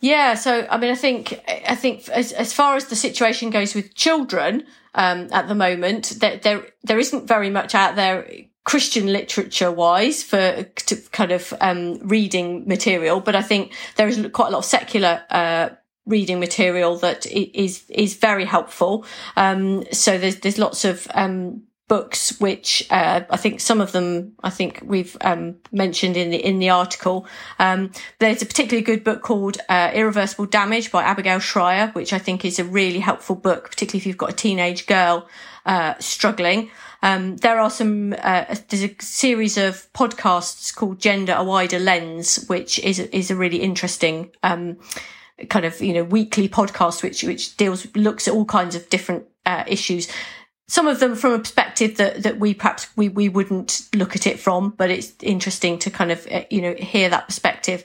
Yeah, 0.01 0.35
so 0.35 0.67
I 0.69 0.79
mean, 0.79 0.91
I 0.91 0.97
think 0.97 1.41
I 1.69 1.77
think 1.77 2.09
as 2.09 2.33
as 2.33 2.53
far 2.53 2.75
as 2.75 2.87
the 2.87 2.97
situation 2.97 3.51
goes 3.51 3.73
with 3.73 3.95
children 3.95 4.65
um, 4.97 5.29
at 5.31 5.47
the 5.47 5.55
moment, 5.55 6.17
there, 6.19 6.39
there 6.39 6.67
there 6.83 6.99
isn't 6.99 7.29
very 7.29 7.51
much 7.51 7.77
out 7.77 7.95
there 7.95 8.27
Christian 8.65 9.07
literature 9.07 9.73
wise 9.73 10.23
for 10.23 10.65
kind 11.11 11.33
of 11.33 11.53
um, 11.61 11.99
reading 11.99 12.67
material, 12.67 13.21
but 13.21 13.35
I 13.35 13.43
think 13.43 13.75
there 13.97 14.07
is 14.07 14.25
quite 14.33 14.49
a 14.49 14.51
lot 14.51 14.59
of 14.59 14.65
secular 14.65 15.23
uh, 15.31 15.71
reading 16.07 16.41
material 16.41 16.97
that 16.99 17.27
is 17.27 17.85
is 17.89 18.15
very 18.15 18.45
helpful. 18.45 19.05
Um, 19.37 19.85
so 19.93 20.17
there's 20.17 20.37
there's 20.37 20.59
lots 20.59 20.85
of 20.85 21.09
um, 21.15 21.65
books 21.89 22.41
which 22.41 22.87
uh, 22.91 23.21
I 23.29 23.37
think 23.37 23.61
some 23.61 23.81
of 23.81 23.93
them 23.93 24.33
I 24.43 24.51
think 24.51 24.81
we've 24.85 25.17
um, 25.21 25.57
mentioned 25.73 26.17
in 26.17 26.31
the 26.31 26.39
in 26.39 26.59
the 26.59 26.71
article. 26.71 27.27
Um, 27.59 27.91
there's 28.19 28.43
a 28.43 28.47
particularly 28.47 28.85
good 28.85 29.05
book 29.05 29.23
called 29.23 29.59
uh, 29.69 29.91
Irreversible 29.93 30.47
Damage 30.47 30.91
by 30.91 31.03
Abigail 31.03 31.39
Shrier, 31.39 31.91
which 31.95 32.13
I 32.13 32.19
think 32.19 32.45
is 32.45 32.59
a 32.59 32.65
really 32.65 33.01
helpful 33.01 33.37
book, 33.37 33.71
particularly 33.71 34.01
if 34.01 34.07
you've 34.07 34.17
got 34.17 34.31
a 34.31 34.35
teenage 34.35 34.87
girl 34.87 35.29
uh, 35.67 35.95
struggling. 35.99 36.71
Um, 37.03 37.37
there 37.39 37.59
are 37.59 37.71
some, 37.71 38.15
uh, 38.19 38.55
there's 38.69 38.85
a 38.85 38.95
series 39.01 39.59
of 39.59 39.93
podcasts 39.93 40.75
called 40.75 41.01
Gender 41.01 41.35
a 41.37 41.43
Wider 41.43 41.81
Lens, 41.81 42.45
which 42.47 42.79
is, 42.79 43.01
is 43.01 43.31
a 43.31 43.37
really 43.37 43.59
interesting, 43.59 44.31
um, 44.43 44.79
kind 45.49 45.65
of, 45.65 45.81
you 45.81 45.93
know, 45.93 46.05
weekly 46.05 46.49
podcast, 46.49 47.03
which, 47.03 47.25
which 47.25 47.57
deals, 47.57 47.87
looks 47.97 48.29
at 48.29 48.35
all 48.35 48.45
kinds 48.45 48.77
of 48.77 48.89
different, 48.89 49.25
uh, 49.45 49.65
issues. 49.67 50.09
Some 50.69 50.87
of 50.87 51.01
them 51.01 51.17
from 51.17 51.33
a 51.33 51.39
perspective 51.41 51.97
that, 51.97 52.23
that 52.23 52.39
we 52.39 52.55
perhaps 52.55 52.87
we, 52.97 53.09
we 53.09 53.29
wouldn't 53.29 53.89
look 53.95 54.15
at 54.15 54.27
it 54.27 54.39
from, 54.39 54.71
but 54.71 54.91
it's 54.91 55.13
interesting 55.21 55.81
to 55.81 55.91
kind 55.91 56.13
of, 56.13 56.27
uh, 56.31 56.45
you 56.51 56.63
know, 56.63 56.75
hear 56.75 57.09
that 57.09 57.27
perspective. 57.27 57.83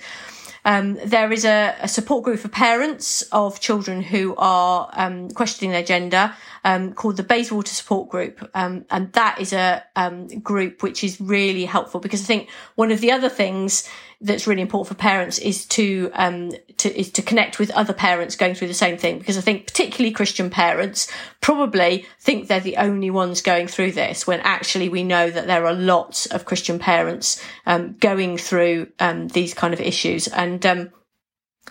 Um, 0.68 1.00
there 1.06 1.32
is 1.32 1.46
a, 1.46 1.78
a, 1.80 1.88
support 1.88 2.26
group 2.26 2.42
for 2.42 2.50
parents 2.50 3.22
of 3.32 3.62
children 3.62 4.02
who 4.02 4.36
are 4.36 4.90
um, 4.92 5.30
questioning 5.30 5.72
their 5.72 5.82
gender 5.82 6.34
um, 6.66 6.92
called 6.92 7.16
the 7.16 7.24
Bayswater 7.24 7.74
Support 7.74 8.10
Group. 8.10 8.50
Um, 8.54 8.84
and 8.90 9.14
that 9.14 9.40
is 9.40 9.54
a 9.54 9.86
um, 9.96 10.28
group 10.28 10.84
which 10.84 11.06
is 11.06 11.22
really 11.22 11.64
helpful 11.64 12.02
because 12.02 12.22
I 12.22 12.26
think 12.26 12.50
one 12.76 12.92
of 12.92 13.00
the 13.00 13.14
other 13.14 13.30
things 13.30 13.90
that's 14.20 14.48
really 14.48 14.62
important 14.62 14.88
for 14.88 15.00
parents 15.00 15.38
is 15.38 15.66
to 15.68 16.10
um, 16.14 16.52
to 16.78 17.00
is 17.00 17.12
to 17.12 17.22
connect 17.22 17.60
with 17.60 17.70
other 17.72 17.94
parents 17.94 18.36
going 18.36 18.56
through 18.56 18.68
the 18.68 18.74
same 18.74 18.98
thing. 18.98 19.20
Because 19.20 19.38
I 19.38 19.42
think 19.42 19.68
particularly 19.68 20.12
Christian 20.12 20.50
parents 20.50 21.12
probably 21.40 22.08
think 22.20 22.48
they're 22.48 22.60
the 22.60 22.78
only 22.78 23.12
ones 23.12 23.42
going 23.42 23.68
through 23.68 23.92
this 23.92 24.26
when 24.26 24.40
actually 24.42 24.90
we 24.90 25.04
know 25.04 25.30
that 25.30 25.46
there 25.46 25.66
are 25.66 25.74
lots 25.74 26.26
of 26.28 26.46
Christian 26.46 26.80
parents 26.80 27.42
um, 27.66 27.96
going 28.00 28.38
through 28.38 28.88
um, 29.00 29.28
these 29.28 29.54
kind 29.54 29.74
of 29.74 29.80
issues. 29.80 30.28
And 30.28 30.66
um, 30.66 30.90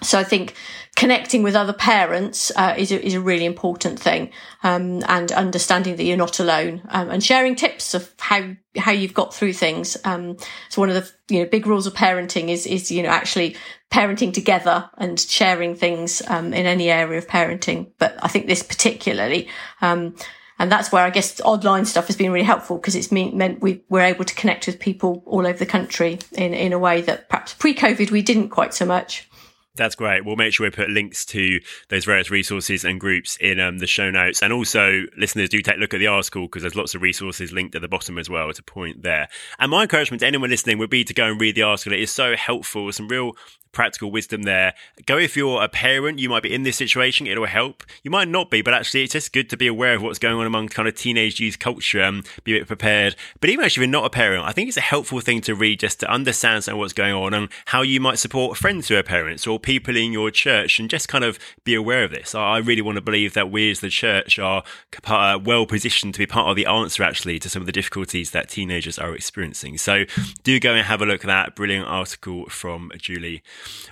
so 0.03 0.19
I 0.19 0.25
think 0.25 0.55
connecting 0.97 1.43
with 1.43 1.55
other 1.55 1.73
parents 1.73 2.51
uh, 2.57 2.75
is 2.77 2.91
a, 2.93 3.05
is 3.05 3.15
a 3.15 3.21
really 3.21 3.45
important 3.45 3.99
thing, 3.99 4.31
um, 4.63 5.03
and 5.09 5.33
understanding 5.33 5.97
that 5.97 6.05
you're 6.05 6.17
not 6.17 6.39
alone, 6.39 6.83
um, 6.89 7.11
and 7.11 7.23
sharing 7.25 7.55
tips 7.55 7.95
of 7.95 8.13
how 8.19 8.55
how 8.77 8.93
you've 8.93 9.15
got 9.15 9.35
through 9.35 9.55
things. 9.55 9.97
Um, 10.05 10.37
so 10.69 10.81
one 10.81 10.91
of 10.91 10.95
the 10.95 11.35
you 11.35 11.41
know 11.41 11.49
big 11.49 11.67
rules 11.67 11.87
of 11.87 11.95
parenting 11.95 12.49
is 12.49 12.67
is 12.67 12.91
you 12.91 13.03
know 13.03 13.09
actually 13.09 13.57
parenting 13.91 14.35
together 14.35 14.91
and 14.99 15.19
sharing 15.19 15.75
things 15.75 16.23
um, 16.29 16.53
in 16.53 16.67
any 16.67 16.91
area 16.91 17.19
of 17.19 17.27
parenting. 17.27 17.93
But 17.99 18.17
I 18.23 18.29
think 18.29 18.47
this 18.47 18.63
particularly. 18.63 19.49
Um, 19.81 20.17
and 20.59 20.73
that's 20.73 20.91
where 20.91 21.05
I 21.05 21.11
guess 21.11 21.39
online 21.43 21.85
stuff 21.85 22.07
has 22.07 22.17
been 22.17 22.33
really 22.33 22.47
helpful 22.47 22.79
because 22.79 22.95
it's 22.95 23.13
meant 23.13 23.61
we 23.61 23.85
were 23.91 24.01
able 24.01 24.25
to 24.25 24.35
connect 24.35 24.67
with 24.67 24.81
people 24.81 25.23
all 25.27 25.47
over 25.47 25.59
the 25.59 25.67
country 25.67 26.19
in, 26.33 26.55
in 26.55 26.73
a 26.73 26.79
way 26.79 27.03
that 27.03 27.29
perhaps 27.29 27.53
pre-COVID 27.53 28.11
we 28.11 28.23
didn't 28.23 28.49
quite 28.49 28.73
so 28.73 28.87
much. 28.87 29.29
That's 29.77 29.95
great. 29.95 30.25
We'll 30.25 30.37
make 30.37 30.53
sure 30.53 30.67
we 30.67 30.71
put 30.71 30.91
links 30.91 31.25
to 31.27 31.61
those 31.89 32.05
various 32.05 32.31
resources 32.31 32.85
and 32.85 33.01
groups 33.01 33.37
in 33.41 33.61
um, 33.61 33.79
the 33.79 33.87
show 33.87 34.11
notes. 34.11 34.43
And 34.43 34.53
also, 34.53 35.05
listeners 35.17 35.49
do 35.49 35.61
take 35.61 35.77
a 35.77 35.81
look 35.81 35.95
at 35.95 35.99
the 35.99 36.07
article 36.07 36.43
because 36.43 36.63
there's 36.63 36.77
lots 36.77 36.95
of 36.95 37.03
resources 37.03 37.53
linked 37.53 37.75
at 37.75 37.83
the 37.83 37.89
bottom 37.89 38.19
as 38.19 38.31
well 38.31 38.53
to 38.53 38.63
point 38.63 39.03
there. 39.03 39.29
And 39.59 39.71
my 39.71 39.83
encouragement 39.83 40.21
to 40.21 40.27
anyone 40.27 40.51
listening 40.51 40.79
would 40.79 40.91
be 40.91 41.05
to 41.05 41.15
go 41.15 41.27
and 41.27 41.41
read 41.41 41.55
the 41.55 41.63
article. 41.63 41.93
It 41.93 42.01
is 42.01 42.11
so 42.11 42.37
helpful. 42.37 42.91
Some 42.93 43.09
real 43.09 43.33
practical 43.77 44.11
wisdom 44.11 44.45
there. 44.45 44.73
Go 45.05 45.19
if 45.19 45.37
you're 45.37 45.63
a 45.63 45.69
parent, 45.69 46.19
you 46.19 46.31
might 46.31 46.43
be 46.43 46.53
in 46.53 46.63
this 46.63 46.79
situation, 46.79 47.27
it'll 47.27 47.45
help. 47.45 47.85
You 48.03 48.11
might 48.11 48.27
not 48.27 48.51
be, 48.51 48.63
but 48.63 48.73
actually, 48.73 49.03
it's 49.03 49.13
just 49.13 49.35
good 49.35 49.51
to 49.51 49.57
be 49.57 49.67
aware 49.67 49.95
of 49.95 50.03
what's 50.03 50.19
going 50.19 50.37
on 50.37 50.47
among 50.47 50.69
kind 50.69 50.89
of 50.89 50.95
teenage 50.95 51.39
youth 51.41 51.59
culture 51.59 52.01
and 52.01 52.27
be 52.43 52.57
a 52.57 52.61
bit 52.61 52.67
prepared. 52.67 53.15
But 53.39 53.51
even 53.51 53.67
if 53.67 53.77
you're 53.77 53.87
not 53.87 54.07
a 54.07 54.11
parent, 54.11 54.45
I 54.45 54.53
think 54.53 54.69
it's 54.69 54.79
a 54.79 54.81
helpful 54.81 55.21
thing 55.21 55.43
to 55.43 55.55
read 55.55 55.81
just 55.81 56.01
to 56.01 56.11
understand 56.11 56.67
what's 56.73 56.95
going 56.95 57.13
on 57.13 57.35
and 57.35 57.51
how 57.67 57.83
you 57.83 58.01
might 58.01 58.19
support 58.19 58.57
friends 58.57 58.89
who 58.89 58.97
are 58.97 59.03
parents 59.03 59.47
or 59.47 59.61
people 59.67 59.97
in 59.97 60.13
your 60.13 60.31
church 60.31 60.79
and 60.79 60.89
just 60.89 61.09
kind 61.09 61.25
of 61.25 61.41
be 61.65 61.75
aware 61.75 62.05
of 62.05 62.13
this. 62.13 62.37
I 62.37 62.59
really 62.59 62.83
want 62.83 62.97
to 62.97 63.03
believe 63.03 63.35
that 63.35 63.51
we 63.51 63.73
as 63.73 63.81
the 63.81 63.89
church 63.89 64.39
are 64.39 64.63
uh, 65.05 65.39
well 65.43 65.67
positioned 65.67 66.15
to 66.15 66.19
be 66.19 66.27
part 66.27 66.49
of 66.49 66.55
the 66.55 66.67
answer 66.67 67.03
actually 67.03 67.41
to 67.41 67.49
some 67.51 67.63
of 67.63 67.67
the 67.67 67.73
difficulties 67.73 68.31
that 68.31 68.49
teenagers 68.49 68.97
are 68.97 69.13
experiencing. 69.13 69.77
So 69.77 70.05
do 70.45 70.61
go 70.61 70.73
and 70.73 70.87
have 70.87 71.03
a 71.03 71.07
look 71.07 71.23
at 71.23 71.27
that 71.27 71.57
brilliant 71.57 71.89
article 71.89 72.47
from 72.47 72.93
Julie. 72.97 73.43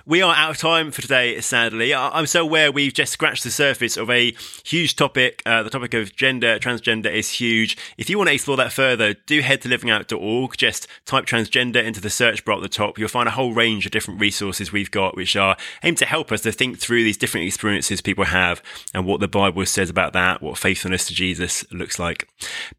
We 0.05 0.21
are 0.21 0.33
out 0.33 0.51
of 0.51 0.57
time 0.57 0.91
for 0.91 1.01
today, 1.01 1.41
sadly. 1.41 1.93
I'm 1.93 2.25
so 2.25 2.43
aware 2.43 2.71
we've 2.71 2.93
just 2.93 3.11
scratched 3.11 3.43
the 3.43 3.51
surface 3.51 3.97
of 3.97 4.09
a 4.09 4.33
huge 4.63 4.95
topic. 4.95 5.43
Uh, 5.45 5.61
the 5.61 5.69
topic 5.69 5.93
of 5.93 6.15
gender, 6.15 6.57
transgender 6.57 7.11
is 7.11 7.31
huge. 7.31 7.75
If 7.97 8.09
you 8.09 8.17
want 8.17 8.29
to 8.29 8.33
explore 8.33 8.55
that 8.55 8.71
further, 8.71 9.13
do 9.13 9.41
head 9.41 9.61
to 9.63 9.69
livingout.org. 9.69 10.55
Just 10.55 10.87
type 11.05 11.25
transgender 11.25 11.83
into 11.83 11.99
the 11.99 12.09
search 12.09 12.45
bar 12.45 12.55
at 12.55 12.61
the 12.61 12.69
top. 12.69 12.97
You'll 12.97 13.09
find 13.09 13.27
a 13.27 13.31
whole 13.31 13.53
range 13.53 13.85
of 13.85 13.91
different 13.91 14.21
resources 14.21 14.71
we've 14.71 14.91
got, 14.91 15.17
which 15.17 15.35
are 15.35 15.57
aimed 15.83 15.97
to 15.97 16.05
help 16.05 16.31
us 16.31 16.41
to 16.41 16.51
think 16.51 16.79
through 16.79 17.03
these 17.03 17.17
different 17.17 17.47
experiences 17.47 18.01
people 18.01 18.25
have 18.25 18.61
and 18.93 19.05
what 19.05 19.19
the 19.19 19.27
Bible 19.27 19.65
says 19.65 19.89
about 19.89 20.13
that, 20.13 20.41
what 20.41 20.57
faithfulness 20.57 21.07
to 21.07 21.13
Jesus 21.13 21.69
looks 21.71 21.99
like. 21.99 22.27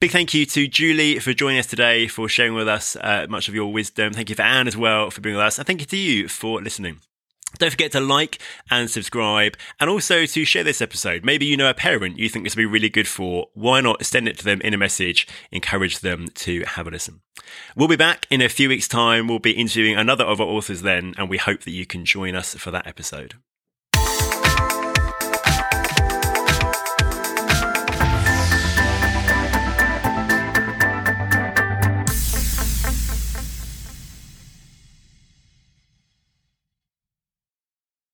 Big 0.00 0.10
thank 0.10 0.34
you 0.34 0.46
to 0.46 0.68
Julie 0.68 1.18
for 1.18 1.32
joining 1.32 1.58
us 1.58 1.66
today, 1.66 2.08
for 2.08 2.28
sharing 2.28 2.54
with 2.54 2.68
us 2.68 2.96
uh, 2.96 3.26
much 3.28 3.48
of 3.48 3.54
your 3.54 3.72
wisdom. 3.72 4.12
Thank 4.12 4.30
you 4.30 4.36
for 4.36 4.42
Anne 4.42 4.68
as 4.68 4.76
well 4.76 5.10
for 5.10 5.20
being 5.20 5.36
with 5.36 5.44
us. 5.44 5.58
And 5.58 5.66
thank 5.66 5.80
you 5.80 5.86
to 5.86 5.96
you 5.96 6.28
for 6.28 6.60
listening. 6.62 7.00
Don't 7.58 7.70
forget 7.70 7.92
to 7.92 8.00
like 8.00 8.38
and 8.70 8.90
subscribe 8.90 9.56
and 9.80 9.90
also 9.90 10.26
to 10.26 10.44
share 10.44 10.64
this 10.64 10.82
episode. 10.82 11.24
Maybe 11.24 11.46
you 11.46 11.56
know 11.56 11.70
a 11.70 11.74
parent 11.74 12.18
you 12.18 12.28
think 12.28 12.44
this 12.44 12.54
would 12.54 12.62
be 12.62 12.66
really 12.66 12.88
good 12.88 13.08
for. 13.08 13.46
Why 13.54 13.80
not 13.80 14.04
send 14.04 14.28
it 14.28 14.38
to 14.38 14.44
them 14.44 14.60
in 14.62 14.74
a 14.74 14.78
message? 14.78 15.26
Encourage 15.50 16.00
them 16.00 16.28
to 16.36 16.64
have 16.64 16.86
a 16.86 16.90
listen. 16.90 17.20
We'll 17.74 17.88
be 17.88 17.96
back 17.96 18.26
in 18.30 18.40
a 18.40 18.48
few 18.48 18.68
weeks' 18.68 18.88
time. 18.88 19.28
We'll 19.28 19.38
be 19.38 19.52
interviewing 19.52 19.96
another 19.96 20.24
of 20.24 20.40
our 20.40 20.46
authors 20.46 20.82
then, 20.82 21.14
and 21.18 21.28
we 21.28 21.38
hope 21.38 21.62
that 21.62 21.72
you 21.72 21.86
can 21.86 22.04
join 22.04 22.34
us 22.34 22.54
for 22.54 22.70
that 22.70 22.86
episode. 22.86 23.34